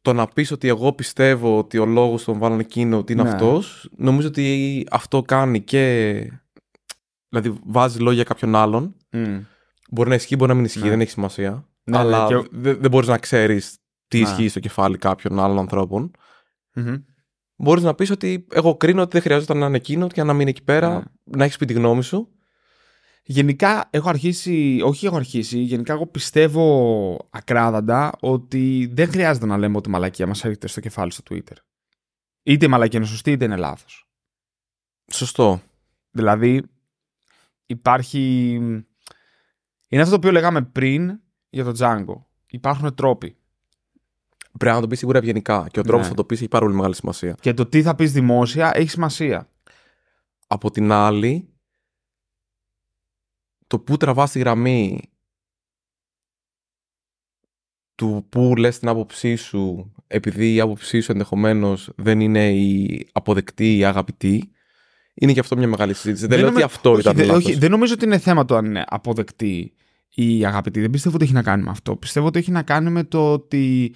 [0.00, 3.28] το να πεις ότι εγώ πιστεύω ότι ο λόγος τον βάλανε εκείνο ότι είναι ναι.
[3.28, 6.32] αυτός, νομίζω ότι αυτό κάνει και...
[7.28, 8.94] Δηλαδή βάζει λόγια κάποιον άλλον.
[9.12, 9.40] Mm.
[9.90, 10.88] Μπορεί να ισχύει, μπορεί να μην ισχύει, ναι.
[10.88, 11.68] δεν έχει σημασία.
[11.84, 12.48] Ναι, αλλά και...
[12.50, 13.78] δεν, δεν μπορείς να ξέρεις
[14.08, 14.28] τι ναι.
[14.28, 16.10] ισχύει στο κεφάλι κάποιων άλλων ανθρώπων.
[16.74, 17.02] Mm-hmm.
[17.56, 20.50] Μπορείς να πεις ότι εγώ κρίνω ότι δεν χρειάζεται να είναι εκείνο και να μείνει
[20.50, 21.02] εκεί πέρα, ναι.
[21.24, 22.28] να έχεις πει τη γνώμη σου.
[23.30, 29.76] Γενικά έχω αρχίσει, όχι έχω αρχίσει, γενικά εγώ πιστεύω ακράδαντα ότι δεν χρειάζεται να λέμε
[29.76, 31.56] ότι η μαλακία μας έρχεται στο κεφάλι στο Twitter.
[32.42, 34.08] Είτε η μαλακία είναι σωστή είτε είναι λάθος.
[35.12, 35.62] Σωστό.
[36.10, 36.62] Δηλαδή
[37.66, 38.54] υπάρχει...
[39.88, 41.20] Είναι αυτό το οποίο λέγαμε πριν
[41.50, 42.24] για το Django.
[42.46, 43.36] Υπάρχουν τρόποι.
[44.58, 45.66] Πρέπει να το πεις σίγουρα ευγενικά.
[45.70, 46.08] Και ο τρόπος ναι.
[46.08, 47.36] που θα το πεις έχει πάρα πολύ μεγάλη σημασία.
[47.40, 49.48] Και το τι θα πεις δημόσια έχει σημασία.
[50.46, 51.48] Από την άλλη,
[53.68, 55.00] το πού τραβάς τη γραμμή
[57.94, 63.76] του πού λες την άποψή σου επειδή η άποψή σου ενδεχομένως δεν είναι η αποδεκτή
[63.76, 64.52] ή αγαπητή
[65.20, 66.26] είναι και αυτό μια μεγάλη συζήτηση.
[66.26, 68.64] Δεν, λέω ότι αυτό όχι, ήταν δεν, όχι, δεν νομίζω ότι είναι θέμα το αν
[68.64, 69.72] είναι αποδεκτή
[70.14, 70.80] ή αγαπητή.
[70.80, 71.96] Δεν πιστεύω ότι έχει να κάνει με αυτό.
[71.96, 73.94] Πιστεύω ότι έχει να κάνει με το ότι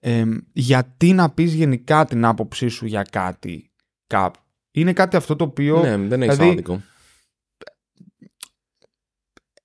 [0.00, 3.70] ε, γιατί να πεις γενικά την άποψή σου για κάτι
[4.06, 4.38] κάπου.
[4.70, 5.80] Είναι κάτι αυτό το οποίο...
[5.80, 6.62] Ναι, δεν έχει δηλαδή,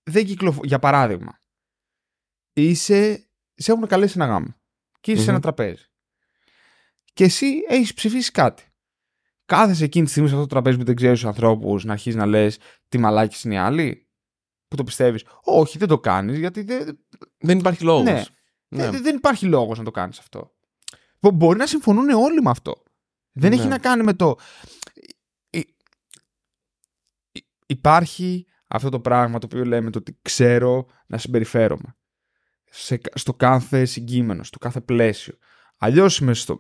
[0.04, 0.68] δεν κυκλοφορεί.
[0.68, 1.40] Για παράδειγμα,
[2.54, 4.56] είσαι, σε έχουν καλέσει ένα γάμο
[5.00, 5.86] και εισαι σε ένα τραπέζι.
[7.14, 8.64] Και εσύ έχεις ψηφίσει κάτι.
[9.46, 12.18] Κάθεσαι εκείνη τη στιγμή σε αυτό το τραπέζι που δεν ξέρεις τους ανθρώπους να αρχίσει
[12.18, 14.08] να λες τι μαλάκι είναι οι άλλοι.
[14.68, 15.26] Που το πιστεύεις.
[15.44, 17.00] Όχι, δεν το κάνεις γιατί δεν.
[17.38, 18.04] Δεν υπάρχει λόγος.
[18.04, 18.24] Ναι.
[18.68, 18.90] ναι.
[18.90, 20.56] Δεν, δεν υπάρχει λόγος να το κάνεις αυτό.
[21.20, 22.84] Μπορεί να συμφωνούν όλοι με αυτό.
[23.32, 23.70] Δεν έχει ναι.
[23.70, 24.38] να κάνει με το.
[27.66, 28.46] Υπάρχει
[28.76, 31.96] αυτό το πράγμα το οποίο λέμε το ότι ξέρω να συμπεριφέρομαι
[32.70, 35.34] σε, στο κάθε συγκείμενο, στο κάθε πλαίσιο.
[35.78, 36.58] Αλλιώς είμαι στο,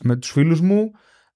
[0.00, 0.90] με τους φίλους μου,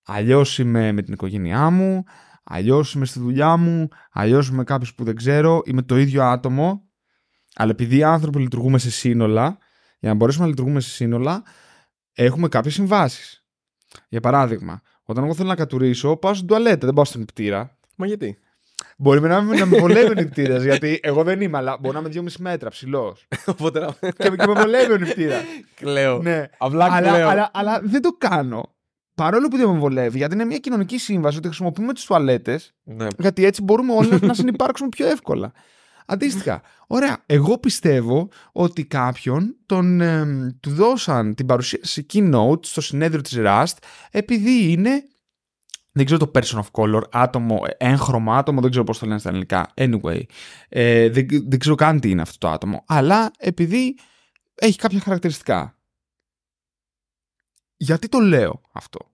[0.05, 2.03] αλλιώς είμαι με την οικογένειά μου,
[2.45, 6.89] αλλιώς είμαι στη δουλειά μου, αλλιώς είμαι κάποιο που δεν ξέρω, είμαι το ίδιο άτομο,
[7.55, 9.59] αλλά επειδή οι άνθρωποι λειτουργούμε σε σύνολα,
[9.99, 11.43] για να μπορέσουμε να λειτουργούμε σε σύνολα,
[12.13, 13.47] έχουμε κάποιες συμβάσεις.
[14.09, 17.79] Για παράδειγμα, όταν εγώ θέλω να κατουρίσω, πάω στην τουαλέτα, δεν πάω στην πτήρα.
[17.97, 18.39] Μα γιατί;
[19.01, 22.11] Μπορεί να, να με βολεύει ο νηπτήρας, γιατί εγώ δεν είμαι, αλλά μπορεί να είμαι
[22.15, 23.27] 2,5 μέτρα ψηλός.
[23.53, 24.11] Οπότε να.
[24.11, 25.37] και, και με βολεύει ο νηπτήρα.
[25.75, 26.23] Κλαίω.
[26.23, 26.45] Ναι.
[26.59, 27.29] Απλά αλλά, κλαίω.
[27.29, 28.75] Αλλά, αλλά, δεν το κάνω.
[29.15, 33.07] Παρόλο που δεν με βολεύει, γιατί είναι μια κοινωνική σύμβαση ότι χρησιμοποιούμε τις τουαλέτες, ναι.
[33.19, 35.53] γιατί έτσι μπορούμε όλοι να συνεπάρξουμε πιο εύκολα.
[36.07, 43.21] Αντίστοιχα, ωραία, εγώ πιστεύω ότι κάποιον τον, ε, του δώσαν την παρουσίαση keynote στο συνέδριο
[43.21, 43.77] της Rust
[44.11, 45.03] επειδή είναι
[45.99, 49.29] δεν ξέρω το person of color, άτομο, έγχρωμα άτομο, δεν ξέρω πώς το λένε στα
[49.29, 49.73] ελληνικά.
[49.75, 50.21] Anyway,
[50.69, 52.85] ε, δεν, δεν ξέρω καν τι είναι αυτό το άτομο.
[52.87, 53.99] Αλλά επειδή
[54.55, 55.79] έχει κάποια χαρακτηριστικά.
[57.77, 59.13] Γιατί το λέω αυτό;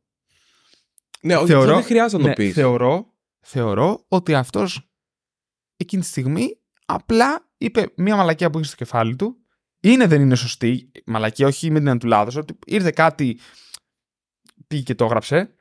[1.21, 2.53] Ναι, όχι, Θεωρώ- δεν χρειάζεται να Ναι, το πεις.
[2.55, 4.91] θεωρώ, θεωρώ ότι αυτός
[5.77, 9.37] εκείνη τη στιγμή απλά είπε μία μαλακία που είχε στο κεφάλι του.
[9.81, 10.93] Είναι, δεν είναι σωστή.
[11.07, 12.37] Μαλακία, όχι με την έννοια του λάθος.
[12.37, 13.39] Ότι ήρθε κάτι,
[14.67, 15.55] πήγε και το έγραψε.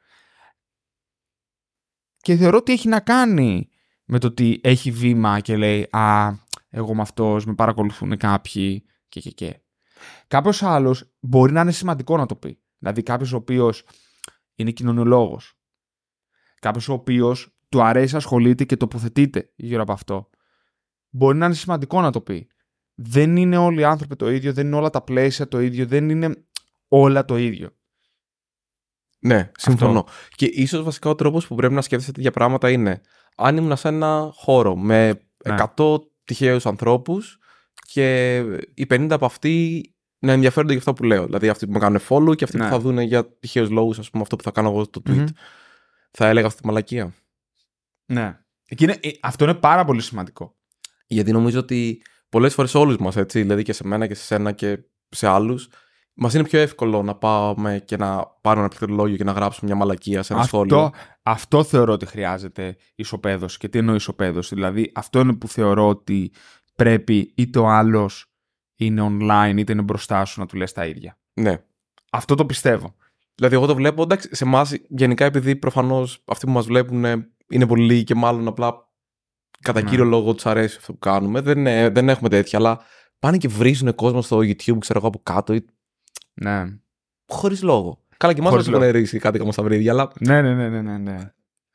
[2.24, 3.70] Και θεωρώ ότι έχει να κάνει
[4.06, 6.34] με το ότι έχει βήμα και λέει «Α,
[6.70, 9.62] εγώ με αυτός, με παρακολουθούν κάποιοι» και και και.
[10.28, 12.60] Κάποιος άλλος μπορεί να είναι σημαντικό να το πει.
[12.78, 13.86] Δηλαδή κάποιος ο οποίος
[14.56, 15.60] είναι κοινωνιολόγος.
[16.60, 20.30] Κάποιος ο οποίος του αρέσει, ασχολείται και τοποθετείται γύρω από αυτό.
[21.10, 22.48] Μπορεί να είναι σημαντικό να το πει.
[22.94, 26.10] Δεν είναι όλοι οι άνθρωποι το ίδιο, δεν είναι όλα τα πλαίσια το ίδιο, δεν
[26.10, 26.46] είναι
[26.88, 27.70] όλα το ίδιο.
[29.24, 30.06] Ναι, συμφωνώ.
[30.36, 33.02] Και ίσως βασικά ο τρόπος που πρέπει να σκέφτεσαι τέτοια πράγματα είναι
[33.36, 35.08] αν ήμουν σε ένα χώρο με
[35.46, 35.56] Ναι.
[35.78, 37.38] 100 τυχαίους ανθρώπους
[37.92, 38.38] και
[38.74, 39.84] οι 50 από αυτοί
[40.20, 41.26] να ενδιαφέρονται για αυτό που λέω.
[41.26, 42.64] Δηλαδή αυτοί που με κάνουν follow και αυτοί Ναι.
[42.64, 45.14] που θα δουν για τυχαίους λόγους, ας πούμε, αυτό που θα κάνω εγώ στο tweet.
[45.16, 45.26] Μμμ.
[46.12, 47.14] Θα έλεγα αυτή τη μαλακία.
[48.06, 48.40] Ναι.
[48.68, 50.56] Εκεί είναι- ε, αυτό είναι πάρα πολύ σημαντικό.
[51.08, 54.52] Γιατί νομίζω ότι πολλές φορές όλους μας, έτσι, δηλαδή και σε μένα και σε σένα
[54.52, 54.78] και
[55.10, 55.68] σε άλλους,
[56.14, 59.80] μας είναι πιο εύκολο να πάμε και να πάρουμε ένα πληκτρολόγιο και να γράψουμε μια
[59.80, 60.78] μαλακία σε ένα σχόλιο.
[60.80, 63.58] Αυτό, αυτό θεωρώ ότι χρειάζεται ισοπαίδωση.
[63.58, 66.32] Και τι εννοώ ισοπαίδωση; Δηλαδή, αυτό είναι που θεωρώ ότι
[66.76, 68.26] πρέπει είτε ο άλλος
[68.76, 71.18] είναι online είτε είναι μπροστά σου να του λες τα ίδια.
[71.34, 71.64] Ναι.
[72.12, 72.96] Αυτό το πιστεύω.
[73.36, 77.30] Δηλαδή, εγώ το βλέπω, εντάξει, σε εμάς γενικά επειδή προφανώς αυτοί που μας βλέπουν ε,
[77.50, 78.92] είναι πολύ λίγοι και μάλλον απλά
[79.60, 79.90] κατά Ναι.
[79.90, 81.42] κύριο λόγο τους αρέσει αυτό που κάνουμε.
[81.42, 82.80] Δεν, ε, δεν έχουμε τέτοια, αλλά
[83.20, 85.56] πάνε και βρίζουν κόσμο στο YouTube, ξέρω εγώ από κάτω,
[86.34, 86.66] Ναι.
[87.28, 87.98] χωρίς λόγο.
[88.18, 90.70] Καλά, και εμάς Χωρίς μας έχουν ρίσει κάτι κομμάτι στα βρύδια, αλλά Ναι, ναι, ναι,
[90.70, 91.18] ναι, ναι, ναι.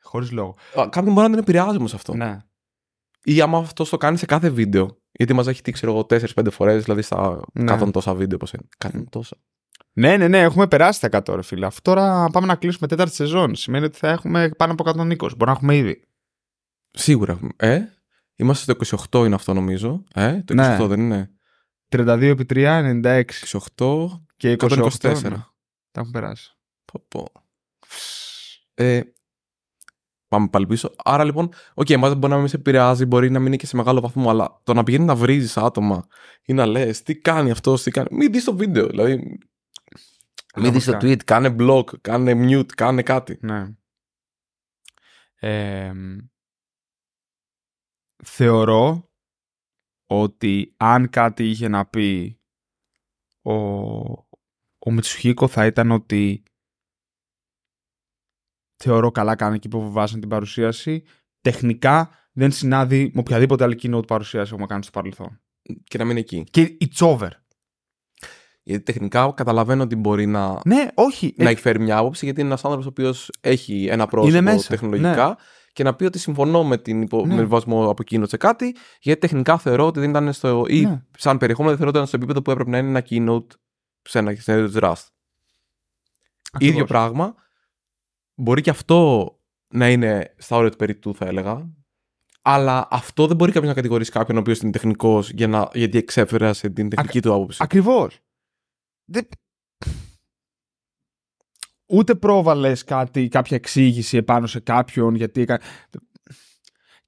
[0.01, 0.55] Χωρίς λόγο.
[0.79, 2.15] α, κάποιον μπορεί να την επηρεάζει όμως αυτό.
[2.15, 2.37] Ναι.
[3.23, 4.97] Ή άμα αυτό το κάνει σε κάθε βίντεο.
[5.11, 6.05] Γιατί μας έχει τύξει, ξέρω εγώ,
[6.45, 7.77] 4-5 φορές, δηλαδή στα Ναι.
[7.81, 8.37] 100 τόσα βίντεο.
[8.37, 8.63] Πώς είναι.
[8.77, 9.37] 100 τόσα.
[9.93, 11.65] ναι, ναι, ναι, έχουμε περάσει τα 100 ρε φίλε.
[11.65, 13.55] Αυτό τώρα πάμε να κλείσουμε τέταρτη σεζόν.
[13.55, 15.15] Σημαίνει ότι θα έχουμε πάνω από 120.
[15.17, 16.01] Μπορεί να έχουμε ήδη.
[16.91, 17.51] Σίγουρα έχουμε.
[17.57, 17.79] Ε,
[18.35, 20.03] είμαστε στο 28 είναι αυτό νομίζω.
[20.13, 20.85] Ε, το 28 Ναι.
[20.87, 21.31] δεν είναι.
[21.89, 23.23] 32 επί 3, 96
[23.77, 24.05] 28
[24.39, 24.67] και 28.
[24.67, 25.21] 124.
[25.21, 25.29] ναι.
[25.91, 26.55] Τα έχουμε περάσει.
[26.85, 27.27] Πω, πω.
[28.73, 29.01] Ε,
[30.27, 30.91] πάμε πάλι πίσω.
[31.03, 33.75] Άρα λοιπόν, οκ, εμάς μπορεί να μην σε επηρεάζει, μπορεί να μην είναι και σε
[33.75, 36.07] μεγάλο βαθμό, αλλά το να πηγαίνει να βρίζεις άτομα
[36.45, 38.07] ή να λες τι κάνει αυτός, τι κάνει.
[38.11, 38.87] Μην δεις το βίντεο.
[38.87, 39.15] Δηλαδή,
[40.55, 41.07] μην δεις το Πραγματικά.
[41.07, 43.37] tweet, κάνε block, κάνε mute, κάνε κάτι.
[43.41, 43.67] Ναι.
[45.35, 45.93] Ε,
[48.23, 49.09] θεωρώ
[50.05, 52.39] ότι αν κάτι είχε να πει
[53.41, 53.53] ο,
[54.79, 56.43] ο Μιτσουχίκο θα ήταν ότι
[58.75, 61.03] θεωρώ καλά κάνει και υποβιβάσαν την παρουσίαση.
[61.41, 65.41] Τεχνικά δεν συνάδει με οποιαδήποτε άλλη keynote παρουσίαση έχουμε κάνει στο παρελθόν.
[65.83, 66.43] Και να μην είναι εκεί.
[66.51, 67.29] Και it's over.
[68.63, 71.33] Γιατί τεχνικά καταλαβαίνω ότι μπορεί να, Ναι, όχι.
[71.37, 74.51] να Ε, εκφέρει μια άποψη, γιατί είναι ένας άνθρωπος ο οποίος έχει ένα πρόσωπο Είναι
[74.51, 75.37] μέσα, τεχνολογικά
[75.73, 77.25] και να πει ότι συμφωνώ με την υπο...
[77.25, 77.35] Ναι.
[77.35, 80.65] με βασμό από εκείνο σε κάτι, γιατί τεχνικά θεωρώ ότι δεν ήταν στο.
[80.67, 81.01] ή Ναι.
[81.17, 83.47] σαν περιεχόμενο δεν θεωρώ ότι ήταν στο επίπεδο που έπρεπε να είναι ένα keynote
[84.01, 85.07] σε ένα συνέδριο τη Rust.
[86.51, 86.73] ακριβώς.
[86.73, 87.35] ίδιο πράγμα.
[88.35, 89.33] Μπορεί και αυτό
[89.67, 91.69] να είναι στα όρια του περιττού, θα έλεγα.
[92.41, 95.69] Αλλά αυτό δεν μπορεί κάποιος να κατηγορήσει κάποιον ο οποίος είναι τεχνικός για να...
[95.73, 97.57] γιατί εξέφερασε την τεχνική του άποψη.
[97.63, 98.19] Ακριβώς.
[99.05, 99.27] Δεν...
[101.85, 105.61] Ούτε πρόβαλες κάτι, κάποια εξήγηση επάνω σε κάποιον γιατί έκα-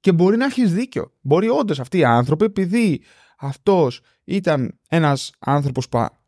[0.00, 1.12] Και μπορεί να έχεις δίκιο.
[1.20, 3.04] Μπορεί όντως αυτοί οι άνθρωποι, επειδή
[3.38, 6.20] αυτός ήταν ένας άνθρωπος που α- α-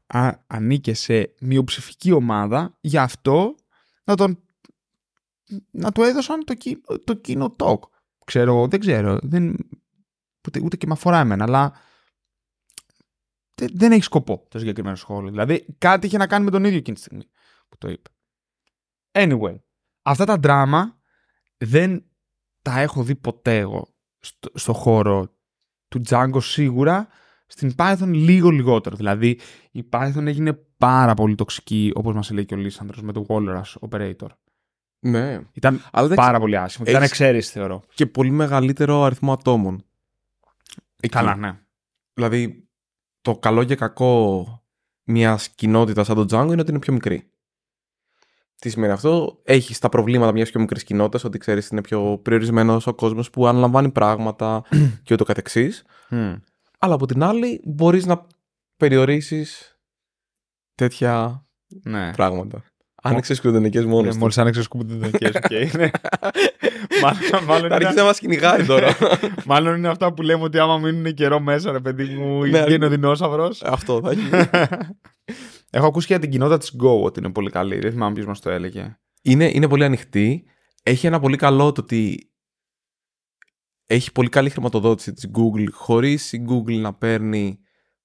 [0.47, 3.55] ανήκε σε μειοψηφική ομάδα, γι' αυτό
[4.05, 4.39] να τον
[5.71, 7.79] να του έδωσαν το, κι- το κοινό talk.
[8.25, 9.19] Ξέρω, δεν ξέρω.
[9.23, 9.57] Δεν,
[10.47, 11.73] ούτε, ούτε και με αφορά εμένα, αλλά
[13.55, 15.31] δεν, δεν έχει σκοπό το συγκεκριμένο σχόλιο.
[15.31, 17.25] Δηλαδή κάτι είχε να κάνει με τον ίδιο εκείνη τη στιγμή
[17.69, 18.11] που το είπε.
[19.13, 19.57] Anyway,
[20.03, 20.99] αυτά τα δράμα
[21.57, 22.05] δεν
[22.63, 25.37] τα έχω δει ποτέ εγώ στο, στο χώρο
[25.89, 27.09] του Django σίγουρα.
[27.47, 28.97] Στην Python λίγο λιγότερο.
[28.97, 29.38] Δηλαδή
[29.70, 33.88] η Python έγινε πάρα πολύ τοξική όπως μας λέει και ο Λίσανδρος με το Walrus
[33.90, 34.26] Operator.
[34.99, 35.40] Ναι.
[35.53, 36.84] Ήταν Αλλά δεν πάρα πολύ άσχημο.
[36.88, 37.82] Ήταν έχεις- εξαίρεση θεωρώ.
[37.95, 39.84] και πολύ μεγαλύτερο αριθμό ατόμων.
[41.01, 41.14] Εκεί.
[41.14, 41.59] Καλά, ναι.
[42.14, 42.68] Δηλαδή,
[43.20, 44.47] το καλό και κακό
[45.05, 47.28] μιας κοινότητας σαν το Django είναι ότι είναι πιο μικρή.
[48.59, 52.86] Τι σημαίνει αυτό, έχεις τα προβλήματα μιας πιο μικρής κοινότητας, ότι ξέρεις είναι πιο περιορισμένος
[52.86, 54.62] ο κόσμος που αναλαμβάνει πράγματα
[55.03, 55.84] και ούτω καθεξής.
[56.09, 56.34] Μμ.
[56.79, 58.27] Αλλά από την άλλη, μπορείς να
[58.77, 59.79] περιορίσεις
[60.75, 61.47] τέτοια
[61.83, 62.12] Ναι.
[62.12, 62.62] πράγματα.
[63.07, 64.14] Άνοιξε σκουντενικέ μόνος.
[64.14, 65.51] Ναι, Μόλις άνοιξε σκουντενικέ, οκ.
[65.79, 65.91] ναι.
[67.03, 68.97] Μάλλον- Μάλλον Θα αρχίσει είναι- να μας κυνηγάει τώρα.
[69.47, 72.85] μάλλον είναι αυτά που λέμε ότι άμα μείνουν καιρό μέσα, ρε παιδί μου, Ναι, γίνει
[72.85, 73.62] ο δεινόσαυρος.
[73.62, 74.29] Αυτό θα έχει.
[75.70, 77.79] Έχω ακούσει και για την κοινότητα της Go ότι είναι πολύ καλή.
[77.79, 78.99] Δεν θυμάμαι ποιος μας το έλεγε.
[79.22, 80.45] είναι, είναι πολύ ανοιχτή.
[80.83, 82.31] Έχει ένα πολύ καλό το ότι
[83.87, 87.59] έχει πολύ καλή χρηματοδότηση της Google χωρίς η Google να παίρνει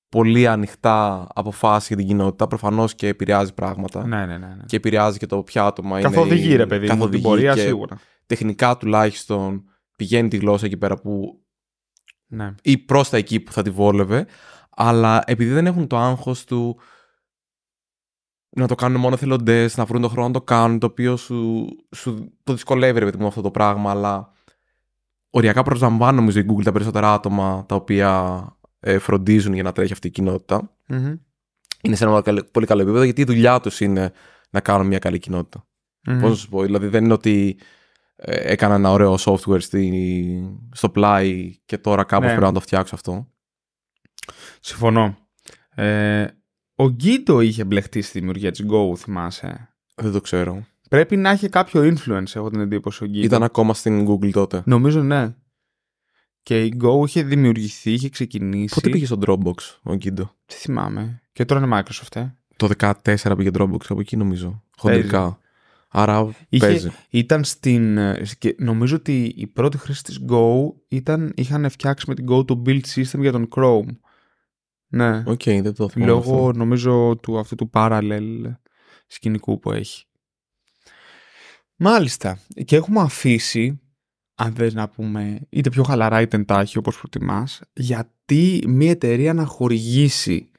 [0.09, 2.47] πολύ ανοιχτά αποφάσεις για την κοινότητα.
[2.47, 4.07] Προφανώς και επηρεάζει πράγματα.
[4.07, 4.47] Ναι, ναι, ναι.
[4.47, 4.63] ναι.
[4.65, 6.09] Και επηρεάζει και το ποια άτομα είναι.
[6.09, 7.99] Καθοδηγεί, ρε παιδί μου, την καθοδηγεί πορεία και σίγουρα.
[8.25, 9.63] Τεχνικά τουλάχιστον
[9.95, 11.43] πηγαίνει τη γλώσσα εκεί πέρα που
[12.27, 12.55] Ναι.
[12.61, 14.27] ή προς τα εκεί που θα τη βόλευε,
[14.69, 16.79] αλλά επειδή δεν έχουν το άγχος του
[18.49, 21.67] να το κάνουν μόνο θελοντέ, να βρουν τον χρόνο να το κάνουν, το οποίο σου,
[21.95, 24.31] σου το δυσκολεύει ρε παιδί μου αυτό το πράγμα, αλλά
[25.29, 28.41] οριακά προσλαμβάνει νομίζω η Google τα περισσότερα άτομα τα οποία
[28.79, 30.75] ε, φροντίζουν για να τρέχει αυτή η κοινότητα.
[30.87, 31.15] Μμμ.
[31.81, 34.11] Είναι σε ένα πολύ καλό- πολύ καλό επίπεδο γιατί η δουλειά τους είναι
[34.49, 35.67] να κάνουν μια καλή κοινότητα.
[36.07, 36.19] Μμμ.
[36.19, 37.59] Πώς να σου πω, δηλαδή δεν είναι ότι
[38.15, 42.31] ε, έκανα ένα ωραίο software στη, στο πλάι και τώρα κάπως Ναι.
[42.31, 43.27] πρέπει να το φτιάξω αυτό.
[44.59, 45.17] Συμφωνώ.
[45.75, 46.27] Ε,
[46.75, 50.65] ο Γκίτο είχε μπλεχτεί στη δημιουργία της Go, θυμάσαι; Δεν το ξέρω.
[50.89, 53.25] Πρέπει να έχει κάποιο influence, έχω την εντύπωση ο Γκίτο.
[53.25, 54.61] Ήταν ακόμα στην Google τότε.
[54.65, 55.33] Νομίζω ναι.
[56.43, 58.75] Και η Go είχε δημιουργηθεί, είχε ξεκινήσει.
[58.75, 60.31] Πότε πήγε στο Dropbox ο Γκίντο.
[60.45, 61.21] Τι θυμάμαι.
[61.31, 62.33] Και τώρα είναι Microsoft, ε.
[62.55, 64.63] Το 14 πήγε Dropbox από εκεί νομίζω.
[64.77, 65.39] Χοντρικά.
[65.91, 66.91] Άρα Είχε- παίζει.
[67.09, 67.97] Ήταν στην.
[67.97, 70.53] ε, και νομίζω ότι η πρώτη χρήση της Go
[70.87, 73.87] ήταν, είχαν φτιάξει με την Go το build system για τον Chrome.
[74.87, 75.23] Ναι.
[75.25, 76.11] Οκ, δεν το θυμάμαι.
[76.11, 76.57] Λόγω αυτό.
[76.57, 78.41] νομίζω του αυτού του parallel
[79.07, 80.03] σκηνικού που έχει.
[81.79, 82.39] Μάλιστα.
[82.65, 83.79] Και έχουμε αφήσει,
[84.35, 89.33] αν θες να πούμε, είτε πιο χαλαρά είτε εν τάχει όπως προτιμάς, γιατί μια εταιρεία
[89.33, 90.51] να χορηγήσει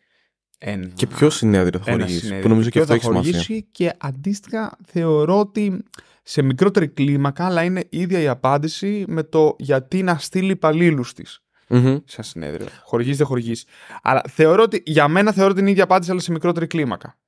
[0.58, 2.18] ένα, Και ποιο συνέδριο θα ένα χορηγήσει.
[2.20, 2.42] συνέδριο.
[2.42, 3.32] Που νομίζω και ποιο αυτό θα έχει σημασία.
[3.32, 5.84] χορηγήσει και αντίστοιχα θεωρώ ότι
[6.22, 11.42] σε μικρότερη κλίμακα, αλλά είναι ίδια η απάντηση με το γιατί να στείλει υπαλλήλους της
[11.68, 11.82] Μμμ.
[11.82, 12.66] σε ένα συνέδριο.
[12.84, 13.64] Χορηγήσει, δεν χορηγήσει.
[14.02, 17.18] Αλλά θεωρώ ότι, για μένα θεωρώ ότι είναι η ίδια απάντηση, αλλά σε μικρότερη κλίμακα.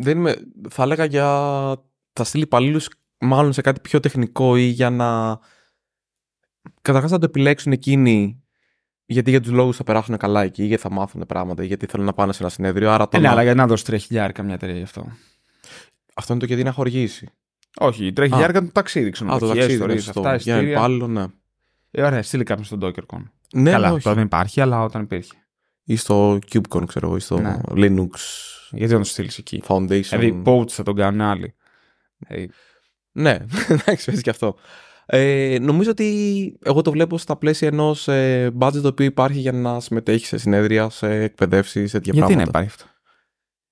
[0.00, 0.36] Δεν είμαι,
[0.70, 1.26] θα έλεγα για.
[2.12, 2.88] Θα στείλει υπαλλήλους
[3.26, 5.38] μάλλον σε κάτι πιο τεχνικό ή για να.
[6.82, 8.40] Καταρχάς θα το επιλέξουν εκείνοι
[9.06, 12.06] γιατί για τους λόγους θα περάσουν καλά εκεί, γιατί θα μάθουν πράγματα, ή γιατί θέλουν
[12.06, 12.90] να πάνε σε ένα συνέδριο.
[12.90, 15.06] Άρα το Ε, ναι, να- αλλά γιατί να δώσει τρία χιλιάρικα μια εταιρεία γι' αυτό.
[16.14, 17.28] Αυτό είναι το γιατί να χορηγήσει.
[17.80, 19.38] Όχι, τρία χιλιάρικα είναι το ταξίδι, Α, ξέρω.
[19.38, 20.20] το ταξίδι είναι σωστό.
[20.20, 20.70] αυτά, Για ένα ειστήρια.
[20.78, 21.24] υπάλληλο, ναι.
[21.90, 23.22] Ε, ωραία, στείλει κάποιον στον DockerCon.
[23.54, 24.02] Ναι, Καλά, ναι, όχι.
[24.02, 25.32] τώρα δεν υπάρχει, αλλά όταν υπήρχε.
[25.84, 27.56] Ή στο CubeCon, ξέρω εγώ, ή στο Ναι.
[27.70, 28.08] Linux
[28.70, 30.00] Γιατί να το στείλεις εκεί; Foundation.
[30.02, 31.54] Δηλαδή, poach θα τον κάνουν άλλοι.
[32.26, 32.44] Ε,
[33.16, 33.30] Ναι,
[33.68, 34.56] εντάξει, παίζει και αυτό.
[35.06, 39.52] Ε, νομίζω ότι εγώ το βλέπω στα πλαίσια ενός ε, budget το οποίο υπάρχει για
[39.52, 42.58] να συμμετέχεις σε συνέδρια, σε εκπαιδεύσεις, σε τέτοια γιατί να πράγματα.
[42.58, 42.92] υπάρχει αυτό;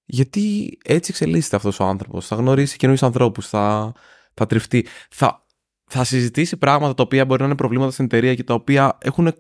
[0.05, 2.27] Γιατί έτσι εξελίσσεται αυτός ο άνθρωπος.
[2.27, 3.93] Θα γνωρίσει καινούριους ανθρώπους, θα,
[4.35, 4.87] θα τριφτεί.
[5.11, 5.47] Θα,
[5.85, 9.35] θα συζητήσει πράγματα τα οποία μπορεί να είναι προβλήματα στην εταιρεία και τα οποία έχουν.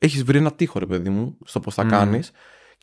[0.00, 1.90] Έχεις βρει ένα τείχο, ρε παιδί μου, στο πώς θα Μμμ.
[1.90, 2.30] κάνεις.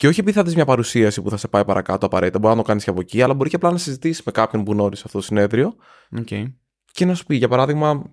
[0.01, 2.39] Και όχι επειδή θα δεις μια παρουσίαση που θα σε πάει παρακάτω απαραίτητα.
[2.39, 4.63] Μπορεί να το κάνεις και από εκεί, αλλά μπορεί και απλά να συζητήσεις με κάποιον
[4.63, 5.75] που γνώρισες αυτό το συνέδριο
[6.19, 6.53] Okay.
[6.91, 8.03] και να σου πει, για παράδειγμα,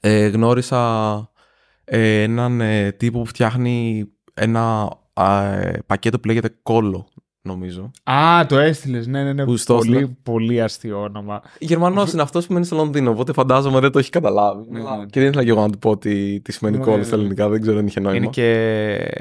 [0.00, 1.30] ε, γνώρισα
[1.84, 4.04] ε, έναν ε, τύπο που φτιάχνει
[4.34, 7.08] ένα α, ε, πακέτο που λέγεται κόλλο,
[7.46, 7.90] νομίζω.
[8.04, 9.06] Α, το έστειλες.
[9.06, 9.44] Ναι, ναι, ναι.
[9.44, 10.16] Που στο πολύ, έστειλα.
[10.22, 11.42] πολύ αστείο όνομα.
[11.58, 14.64] Γερμανός είναι αυτός που μένει στο Λονδίνο, οπότε φαντάζομαι δεν το έχει καταλάβει.
[14.70, 14.86] Ναι, ναι.
[15.10, 17.14] Και δεν ήθελα και εγώ να του πω τι, τι σημαίνει Ναι, κόλλο ναι, στα
[17.16, 17.20] ναι.
[17.20, 18.16] ελληνικά, δεν ξέρω αν είχε νόημα.
[18.16, 18.50] Είναι και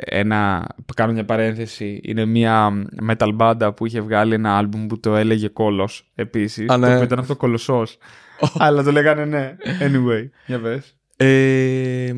[0.06, 0.68] ένα.
[0.96, 2.00] Κάνω μια παρένθεση.
[2.04, 6.70] Είναι μια metal banda που είχε βγάλει ένα album που το έλεγε κόλο επίσης.
[6.70, 6.88] Α, ναι.
[6.88, 7.98] Το οποίο ήταν αυτό κολοσσός.
[8.58, 9.56] Αλλά το λέγανε ναι.
[9.66, 10.96] Anyway, για πες.
[11.18, 12.14] Ε,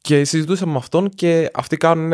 [0.00, 2.12] και συζητούσαμε με αυτόν και αυτοί κάνουν.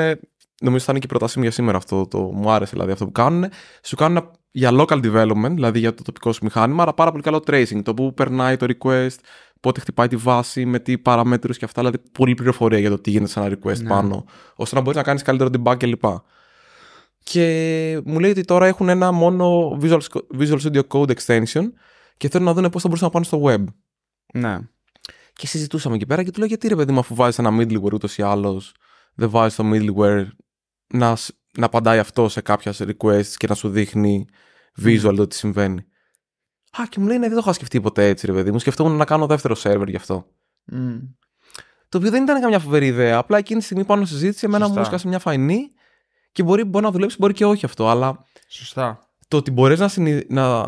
[0.63, 2.07] Νομίζω θα είναι και η πρότασή μου για σήμερα αυτό.
[2.07, 3.45] Το, μου άρεσε δηλαδή αυτό που κάνουν.
[3.83, 7.43] Σου κάνουν για local development, δηλαδή για το τοπικό σου μηχάνημα, αλλά πάρα πολύ καλό
[7.47, 7.83] tracing.
[7.83, 9.17] Το που περνάει το request,
[9.61, 11.81] πότε χτυπάει τη βάση, με τι παραμέτρους και αυτά.
[11.81, 13.89] Δηλαδή πολλή πληροφορία για το τι γίνεται σε ένα request Ναι.
[13.89, 16.05] πάνω, ώστε να μπορείς να κάνεις καλύτερο debug κλπ.
[17.23, 20.01] Και μου λέει ότι τώρα έχουν ένα μόνο Visual,
[20.39, 21.65] Visual Studio Code extension
[22.17, 23.65] και θέλουν να δουν πώς θα μπορούσαν να πάνε στο web.
[24.35, 24.59] Ναι.
[25.33, 27.93] Και συζητούσαμε εκεί πέρα και του λέω: Γιατί ρε παιδί μου, αφού βάζεις ένα middleware
[27.93, 28.75] ούτως ή άλλως,
[29.15, 30.27] δεν βάζεις το middleware
[30.93, 34.27] να, σ- να απαντάει αυτό σε κάποια requests και να σου δείχνει
[34.85, 35.85] visual το τι συμβαίνει.
[36.79, 38.59] Α, και μου λέει: Ναι, δεν το είχα σκεφτεί ποτέ έτσι, ρε παιδί μου.
[38.59, 40.27] Σκεφτόμουν να κάνω δεύτερο server γι' αυτό.
[40.65, 40.97] Μμ.
[41.89, 43.19] Το οποίο δεν ήταν καμιά φοβερή ιδέα.
[43.19, 44.81] Απλά εκείνη τη στιγμή πάνω στη συζήτηση, εμένα μου Σωστά.
[44.83, 45.71] έσκασε μια φαϊνή
[46.33, 47.89] και μπορεί, μπορεί να δουλέψει, μπορεί και όχι αυτό.
[47.89, 48.99] Αλλά Σωστά.
[49.29, 50.23] το ότι μπορείς να, συνει...
[50.29, 50.59] να,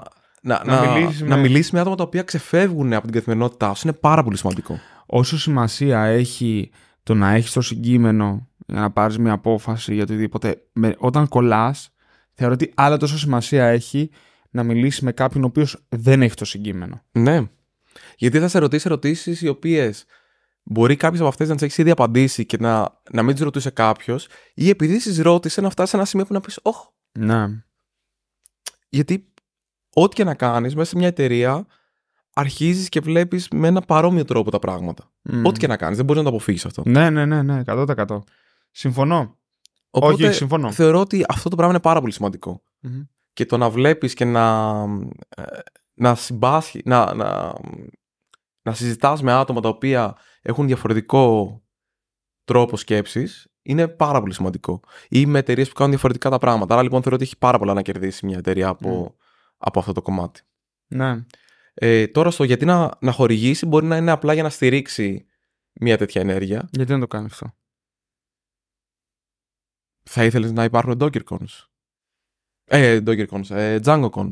[0.43, 3.75] να, Να να, μιλήσεις να με- μιλήσεις με άτομα τα οποία ξεφεύγουν από την καθημερινότητά
[3.75, 4.79] σου είναι πάρα πολύ σημαντικό.
[5.07, 6.71] όσο σημασία έχει
[7.03, 11.91] το να έχεις το συγκείμενο για να πάρεις μια απόφαση για οτιδήποτε, με, όταν κολλάς,
[12.33, 14.11] θεωρώ ότι άλλα τόσο σημασία έχει
[14.51, 17.03] να μιλήσεις με κάποιον ο οποίος δεν έχει το συγκείμενο.
[17.13, 17.43] Ναι.
[18.17, 20.05] Γιατί θα σε ρωτήσει ερωτήσεις οι οποίες
[20.63, 23.71] μπορεί κάποιες από αυτές να τις έχεις ήδη απαντήσει και να, να μην τις ρωτούσε
[23.71, 26.87] κάποιος, ή επειδή τις ρώτησε να φτάσει σε ένα σημείο που να πεις, Όχι.
[27.13, 27.47] Ναι.
[28.89, 29.33] Γιατί
[29.95, 31.67] ό,τι και να κάνεις μέσα σε μια εταιρεία,
[32.35, 35.11] αρχίζεις και βλέπεις με ένα παρόμοιο τρόπο τα πράγματα.
[35.23, 35.45] Μμ.
[35.45, 36.83] Ό,τι και να κάνεις, δεν μπορείς να το αποφύγεις αυτό.
[36.87, 38.19] Ναι, ναι, ναι, ναι, 100%.
[38.77, 39.39] Συμφωνώ.
[39.91, 40.73] Οπότε όχι, όχι, συμφωνώ.
[40.73, 42.63] θεωρώ ότι αυτό το πράγμα είναι πάρα πολύ σημαντικό.
[42.81, 43.03] Μμμ.
[43.33, 44.71] Και το να βλέπεις και να,
[45.29, 45.43] ε,
[45.95, 47.53] να συμπάσχει, να, να,
[48.63, 51.63] να συζητάς με άτομα τα οποία έχουν διαφορετικό
[52.45, 54.81] τρόπο σκέψης είναι πάρα πολύ σημαντικό.
[55.09, 56.75] Ή με εταιρείες που κάνουν διαφορετικά τα πράγματα.
[56.75, 59.17] Άρα λοιπόν θεωρώ ότι έχει πάρα πολλά να κερδίσει μια εταιρεία από,
[59.57, 60.43] από αυτό το κομμάτι.
[60.87, 61.25] Ναι.
[61.75, 65.27] Ε, τώρα στο γιατί να, να χορηγήσει μπορεί να είναι απλά για να στηρίξει
[65.73, 66.69] μια τέτοια ενέργεια.
[66.71, 67.55] Γιατί δεν το κάνει αυτό;
[70.11, 71.65] Θα ήθελες να υπάρχουν DockerCons.
[72.65, 74.31] Ε, DockerCons, ε, DjangoCons.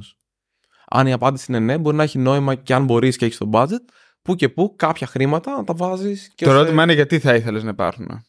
[0.87, 3.51] Αν η απάντηση είναι ναι, μπορεί να έχει νόημα και αν μπορείς και έχεις το
[3.53, 3.85] budget,
[4.23, 7.35] που και που κάποια χρήματα να τα βάζεις και το σε- ερώτημα είναι γιατί θα
[7.35, 8.23] ήθελες να υπάρχουν.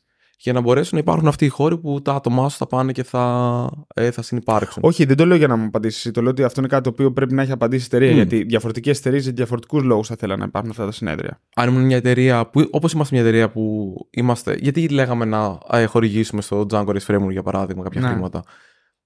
[0.44, 3.04] Για να μπορέσουν να υπάρχουν αυτοί οι χώροι που τα άτομά σου θα πάνε και
[3.04, 4.84] θα, ε, θα συνεπάρξουν.
[4.86, 6.12] Όχι, δεν το λέω για να μου απαντήσεις.
[6.12, 8.12] Το λέω ότι αυτό είναι κάτι το οποίο πρέπει να έχει απαντήσει η εταιρεία.
[8.12, 8.16] Μμ.
[8.16, 11.42] Γιατί διαφορετικές εταιρείες για διαφορετικούς λόγους θα θέλανε να υπάρχουν αυτά τα συνέδρια.
[11.56, 15.86] Αν ήμουν μια εταιρεία που, όπως είμαστε μια εταιρεία που είμαστε, γιατί λέγαμε να ε,
[15.86, 18.08] χορηγήσουμε στο Django REST Framework για παράδειγμα κάποια Ναι.
[18.08, 18.44] χρήματα.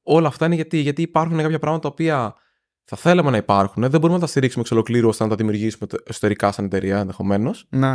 [0.03, 2.35] Όλα αυτά είναι γιατί, γιατί υπάρχουν κάποια πράγματα τα οποία
[2.83, 5.87] θα θέλαμε να υπάρχουν, δεν μπορούμε να τα στηρίξουμε εξ ολοκλήρου ώστε να τα δημιουργήσουμε
[5.87, 7.65] το- εσωτερικά σαν εταιρεία ενδεχομένως.
[7.69, 7.93] Ναι.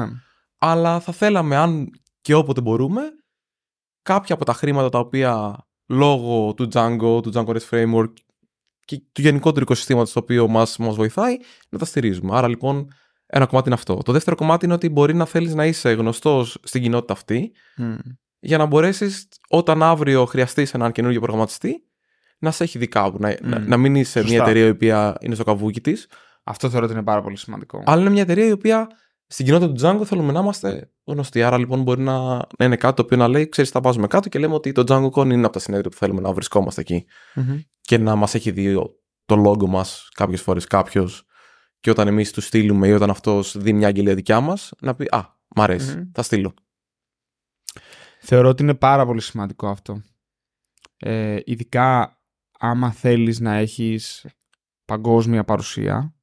[0.59, 1.91] Αλλά θα θέλαμε, αν
[2.21, 3.01] και όποτε μπορούμε,
[4.03, 8.13] κάποια από τα χρήματα τα οποία λόγω του Django, του Django REST Framework
[8.85, 11.37] και του γενικότερου οικοσυστήματος το οποίο μας, μας βοηθάει,
[11.69, 12.37] να τα στηρίζουμε.
[12.37, 12.89] Άρα λοιπόν
[13.27, 13.97] ένα κομμάτι είναι αυτό.
[14.05, 17.95] Το δεύτερο κομμάτι είναι ότι μπορεί να θέλεις να είσαι γνωστός στην κοινότητα αυτή Μμ.
[18.39, 21.85] για να μπορέσεις όταν αύριο χρειαστείς έναν καινούργιο προγραμματιστή
[22.39, 23.17] να σε έχει δει κάπου.
[23.21, 23.69] Να, να, Μμ.
[23.69, 24.33] να μην είσαι Σωστά.
[24.35, 26.07] μια εταιρεία η οποία είναι στο καβούκι της,
[26.45, 27.83] Αυτό θεωρώ ότι είναι πάρα πολύ σημαντικό.
[27.87, 28.87] αλλά είναι μια εταιρεία η οποία
[29.33, 31.43] στην κοινότητα του Django θέλουμε να είμαστε γνωστοί.
[31.43, 34.29] Άρα λοιπόν μπορεί να, να είναι κάτι το οποίο να λέει, ξέρεις, τα βάζουμε κάτω
[34.29, 37.05] και λέμε ότι το Django Con είναι από τα συνέδρια που θέλουμε να βρισκόμαστε εκεί.
[37.35, 37.59] Μμμ.
[37.81, 41.27] Και να μας έχει δει ο- το logo μας κάποιες φορές κάποιος,
[41.81, 45.05] και όταν εμείς του στείλουμε ή όταν αυτός δει μια αγγελία δικιά μας, να πει
[45.11, 45.23] Α,
[45.57, 46.11] μ' αρέσει, Μμμ.
[46.13, 46.55] θα στείλω.
[48.21, 50.03] Θεωρώ ότι είναι πάρα πολύ σημαντικό αυτό.
[50.97, 52.19] Ε, ειδικά
[52.59, 54.27] άμα θέλεις να έχεις
[54.85, 56.15] παγκόσμια παρουσία,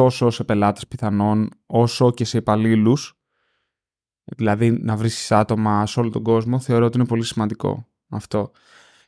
[0.00, 3.18] τόσο σε πελάτες πιθανόν, όσο και σε υπαλλήλους.
[4.24, 8.50] Δηλαδή να βρίσκεις άτομα σε όλο τον κόσμο, θεωρώ ότι είναι πολύ σημαντικό αυτό.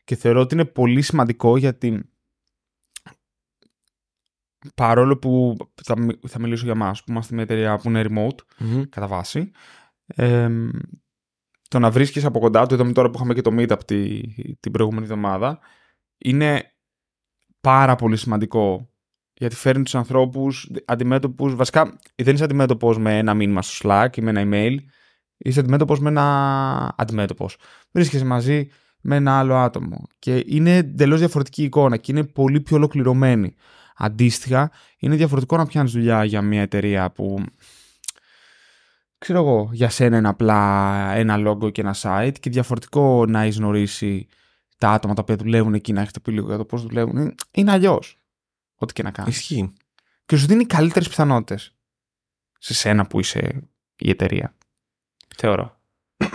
[0.05, 2.11] Και θεωρώ ότι είναι πολύ σημαντικό γιατί
[4.75, 8.39] παρόλο που θα, μι- θα μιλήσω για μας, που είμαστε μια εταιρεία που είναι remote,
[8.59, 8.83] Μμμ.
[8.89, 9.51] κατά βάση.
[10.07, 10.51] Ε,
[11.69, 14.21] το να βρίσκεις από κοντά, το είδαμε τώρα που είχαμε και το meetup τη,
[14.61, 15.59] την προηγούμενη εβδομάδα,
[16.19, 16.73] είναι
[17.61, 18.87] πάρα πολύ σημαντικό.
[19.43, 24.21] Γιατί φέρνει τους ανθρώπους αντιμέτωπους, βασικά δεν είσαι αντιμέτωπος με ένα μήνυμα στο Slack ή
[24.23, 24.77] με ένα email,
[25.37, 27.57] είσαι αντιμέτωπος με ένα αντιμέτωπος.
[27.91, 28.69] Βρίσκεσαι μαζί
[29.01, 33.55] με ένα άλλο άτομο και είναι εντελώς διαφορετική εικόνα και είναι πολύ πιο ολοκληρωμένη.
[33.97, 37.45] Αντίστοιχα, είναι διαφορετικό να πιάνεις δουλειά για μια εταιρεία που
[39.19, 43.57] ξέρω εγώ, για σένα είναι απλά ένα logo και ένα site και διαφορετικό να έχεις
[43.57, 44.27] γνωρίσει
[44.79, 47.17] τα άτομα τα οποία δουλεύουν εκεί, να έχετε πει λίγο για το πώς δουλεύουν.
[47.17, 48.22] Είναι- Είναι αλλιώς.
[48.83, 49.37] Ό,τι και να κάνεις.
[49.37, 49.73] Ισχύει.
[50.27, 51.75] Και σου δίνει καλύτερες πιθανότητες
[52.59, 54.57] σε σένα που είσαι η εταιρεία.
[55.37, 55.81] Θεωρώ.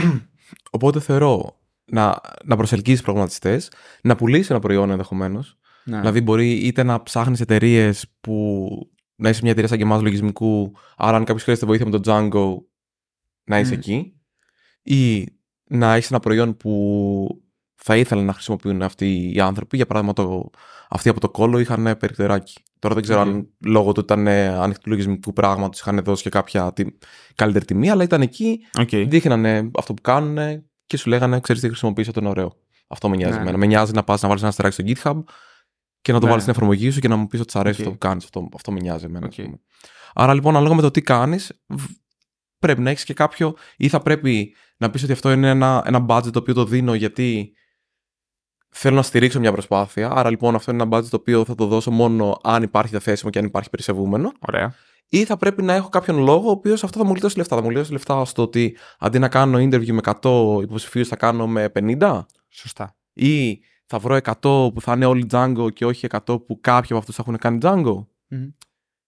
[0.71, 3.71] Οπότε θεωρώ να, να προσελκύσεις προγραμματιστές,
[4.01, 5.57] να πουλήσεις ένα προϊόν ενδεχομένως.
[5.83, 5.99] Ναι.
[5.99, 8.67] Δηλαδή, μπορεί είτε να ψάχνεις εταιρείες που
[9.15, 12.01] να είσαι μια εταιρεία σαν και εμάς λογισμικού, άρα αν κάποιος χρειάζεται βοήθεια με το
[12.05, 12.57] Django,
[13.43, 13.77] να είσαι Μμ.
[13.77, 14.21] εκεί.
[14.81, 15.27] Ή
[15.63, 17.43] να έχεις ένα προϊόν που
[17.88, 19.75] θα ήθελαν να χρησιμοποιούν αυτοί οι άνθρωποι.
[19.75, 20.49] Για παράδειγμα, το,
[20.89, 22.53] αυτοί από το κόλλο είχαν περιπτεράκι.
[22.79, 23.29] Τώρα δεν ξέρω Μμμ.
[23.29, 26.85] αν λόγω του ήταν ε, ανοιχτού λογισμικού πράγματος είχαν δώσει και κάποια τι,
[27.35, 29.05] καλύτερη τιμή, αλλά ήταν εκεί, Okay.
[29.07, 32.53] δείχνανε αυτό που κάνουν και σου λέγανε: Ξέρεις τι χρησιμοποιήσει, αυτό είναι ωραίο.
[32.88, 33.51] Αυτό με νοιάζει Ναι, εμένα.
[33.51, 33.57] ναι.
[33.57, 35.23] Με νοιάζει να πας να βάλεις ένα αστεράκι στο GitHub
[36.01, 36.29] και να το Ναι.
[36.31, 37.88] βάλεις στην εφαρμογή σου και να μου πεις ότι σ' αρέσει Οκ.
[37.88, 38.23] αυτό που κάνεις.
[38.23, 39.27] Αυτό, αυτό με νοιάζει εμένα.
[39.27, 39.45] ας Οκ.
[39.45, 39.59] πούμε.
[40.13, 41.63] Άρα λοιπόν, ανάλογα με το τι κάνεις,
[42.59, 46.05] πρέπει να έχεις και κάποιο, ή θα πρέπει να πεις ότι αυτό είναι ένα, ένα
[46.09, 47.51] budget το οποίο το δίνω γιατί
[48.80, 50.11] θέλω να στηρίξω μια προσπάθεια.
[50.11, 53.32] Άρα λοιπόν, αυτό είναι ένα budget το οποίο θα το δώσω μόνο αν υπάρχει διαθέσιμο
[53.32, 54.32] και αν υπάρχει περισσευούμενο.
[54.39, 54.73] Ωραία.
[55.09, 57.55] Ή θα πρέπει να έχω κάποιον λόγο ο οποίος αυτό θα μου γλιτώσει λεφτά.
[57.55, 61.47] Θα μου γλιτώσει λεφτά στο ότι αντί να κάνω interview με 100 υποψηφίους, θα κάνω
[61.47, 62.25] με 50.
[62.49, 62.95] Σωστά.
[63.13, 64.34] Ή θα βρω 100
[64.73, 67.57] που θα είναι όλοι Django και όχι 100 που κάποιοι από αυτούς θα έχουν κάνει
[67.61, 68.05] Django.
[68.28, 68.47] Μμμ.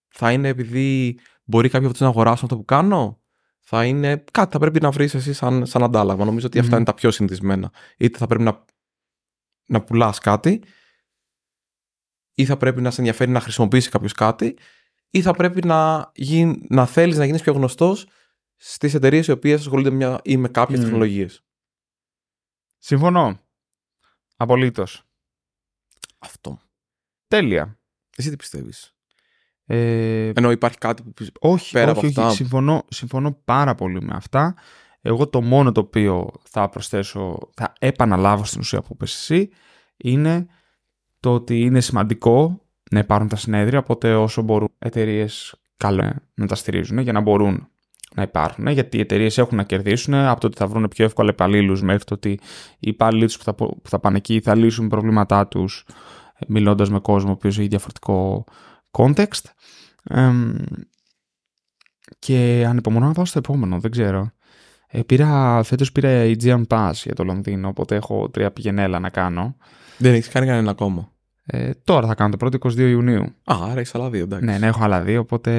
[0.08, 3.20] Θα είναι επειδή μπορεί κάποιοι από αυτούς να αγοράσουν αυτό που κάνω;
[3.60, 6.24] Θα είναι κάτι θα πρέπει να βρεις εσύ σαν, σαν αντάλλαγμα.
[6.24, 6.76] Νομίζω ότι αυτά Μμμ.
[6.76, 7.70] είναι τα πιο συνηθισμένα.
[7.96, 8.64] Είτε θα πρέπει να,
[9.70, 10.62] να πουλάς κάτι,
[12.34, 14.56] ή θα πρέπει να σε ενδιαφέρει να χρησιμοποιήσει κάποιος κάτι,
[15.10, 16.64] ή θα πρέπει να, γι...
[16.68, 18.06] να θέλεις να γίνεις πιο γνωστός
[18.56, 20.20] στις εταιρείες οι οποίες ασχολούνται μια...
[20.24, 20.84] ή με κάποιες Μμμ.
[20.84, 21.44] τεχνολογίες.
[22.78, 23.40] Συμφωνώ.
[24.36, 25.02] Απολύτως.
[26.18, 26.60] Αυτό.
[27.26, 27.78] Τέλεια.
[28.16, 28.94] Εσύ τι πιστεύεις;
[29.64, 31.12] Ε, Ενώ υπάρχει κάτι που.
[31.12, 32.20] πιστεύεις- όχι, πέρα όχι, από όχι.
[32.20, 34.54] αυτά; Συμφωνώ, συμφωνώ πάρα πολύ με αυτά.
[35.00, 39.50] Εγώ το μόνο το οποίο θα προσθέσω, θα επαναλάβω στην ουσία που είπες εσύ,
[39.96, 40.46] είναι
[41.20, 46.46] το ότι είναι σημαντικό να υπάρχουν τα συνέδρια, οπότε όσο μπορούν εταιρείες καλό είναι να
[46.46, 47.68] τα στηρίζουν για να μπορούν
[48.14, 51.30] να υπάρχουν, γιατί οι εταιρείες έχουν να κερδίσουν από το ότι θα βρουν πιο εύκολα
[51.30, 52.30] υπαλλήλους μέχρι το ότι
[52.78, 55.84] οι υπάλληλοι τους που, θα, που θα πάνε εκεί θα λύσουν προβλήματά τους
[56.46, 58.44] μιλώντας με κόσμο ο οποίος έχει διαφορετικό
[58.90, 59.44] context.
[60.02, 60.54] Εμ,
[62.18, 64.30] και ανυπομονώ να πάω στο επόμενο, δεν ξέρω.
[64.92, 69.56] Ε, πήρα, φέτος πήρα Aegean Pass για το Λονδίνο, οπότε έχω τρία πηγενέλα να κάνω.
[69.98, 71.12] Δεν έχεις κάνει κανένα ακόμα.
[71.44, 73.22] Ε, τώρα θα κάνω το πρώτο 22 Ιουνίου.
[73.22, 74.44] Α, άρα έχει άλλα δύο, εντάξει.
[74.44, 75.50] Ναι, ναι, έχω άλλα δύο, οπότε...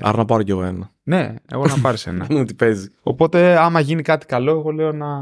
[0.00, 0.90] Άρα να πάρω κι εγώ ένα.
[1.02, 2.26] Ναι, εγώ να πάρεις ένα.
[2.34, 2.88] Να τι παίζει.
[3.02, 5.18] οπότε άμα γίνει κάτι καλό, εγώ λέω να,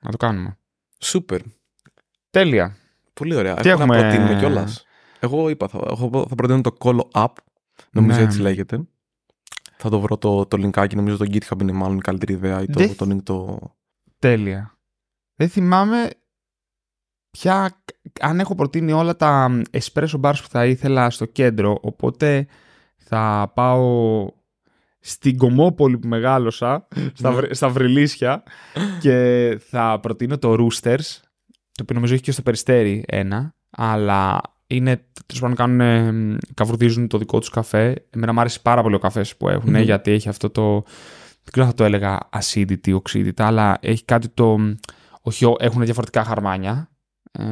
[0.00, 0.58] να το κάνουμε.
[1.00, 1.40] Σούπερ.
[2.30, 2.76] Τέλεια.
[3.12, 3.54] Πολύ ωραία.
[3.54, 4.84] Τι Έχουμε να έχουμε- προτείνουμε κιόλας.
[5.20, 7.26] Εγώ είπα, θα, εγώ θα προτείνω το Call Up.
[7.90, 8.24] Νομίζω Ναι.
[8.24, 8.80] έτσι λέγεται.
[9.76, 10.94] Θα το βρω το, το linkάκι.
[10.96, 12.62] Νομίζω το GitHub είναι μάλλον η καλύτερη ιδέα.
[12.62, 13.58] Ή το, Δεν- το link το.
[14.18, 14.78] Τέλεια.
[15.34, 16.10] Δεν θυμάμαι
[17.30, 17.82] πια
[18.20, 22.46] αν έχω προτείνει όλα τα espresso bars που θα ήθελα στο κέντρο, οπότε
[22.96, 24.26] θα πάω
[25.00, 27.36] στην Κομόπολη που μεγάλωσα, στα, Ναι.
[27.36, 28.42] βρε- στα Βρυλίσια
[29.00, 31.00] και θα προτείνω το Roosters,
[31.72, 34.96] το οποίο νομίζω έχει και στο Περιστέρι ένα, αλλά είναι,
[35.26, 38.04] τέλος πάντων κάνουν, ε, καβουρδίζουν το δικό τους καφέ.
[38.10, 39.82] Εμένα μου άρεσε πάρα πολύ ο καφές που έχουν, Μμμ.
[39.82, 40.72] γιατί έχει αυτό το,
[41.42, 44.58] δεν ξέρω αν θα το έλεγα acidity, οξύτητα, αλλά έχει κάτι το,
[45.20, 46.90] όχι, ο- έχουν διαφορετικά χαρμάνια.
[47.32, 47.42] Ε,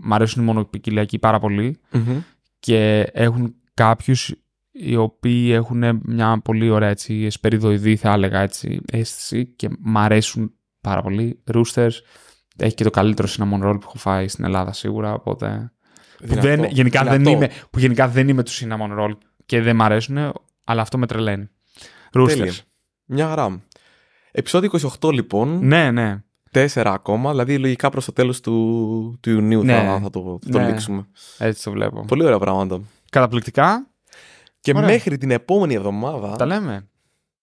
[0.00, 2.18] μ' αρέσουν οι μονοπικυλιακοί πάρα πολύ Μμμ.
[2.58, 4.34] και έχουν κάποιους
[4.72, 10.52] οι οποίοι έχουν μια πολύ ωραία έτσι, εσπεριδοειδή θα έλεγα έτσι αίσθηση και μ' αρέσουν
[10.80, 11.42] πάρα πολύ.
[11.52, 11.90] Roosters
[12.56, 15.72] έχει και το καλύτερο cinnamon roll που έχω φάει στην Ελλάδα σίγουρα, οπότε...
[16.22, 16.46] Που, Δυνατό.
[16.48, 17.30] δεν, γενικά δεν Δυνατό.
[17.30, 19.12] είμαι, που γενικά δεν είμαι τους cinnamon roll
[19.46, 20.32] και δεν μ' αρέσουν,
[20.64, 21.48] αλλά αυτό με τρελαίνει.
[22.12, 22.26] Roosters.
[22.26, 22.52] Τέλεια.
[23.04, 23.62] Μια χαρά.
[24.30, 24.70] Επισόδιο
[25.00, 25.58] 28 λοιπόν.
[25.66, 26.22] Ναι, ναι.
[26.50, 27.30] Τέσσερα ακόμα.
[27.30, 29.72] Δηλαδή λογικά προς το τέλος του, του Ιουνίου Ναι.
[29.74, 30.66] θα, θα το, θα το Ναι.
[30.68, 31.06] λήξουμε.
[31.38, 32.04] Έτσι το βλέπω.
[32.04, 32.80] Πολύ ωραία πράγματα.
[33.10, 33.86] Καταπληκτικά.
[34.60, 34.88] Και Ωραία.
[34.88, 36.88] μέχρι την επόμενη εβδομάδα Τα λέμε.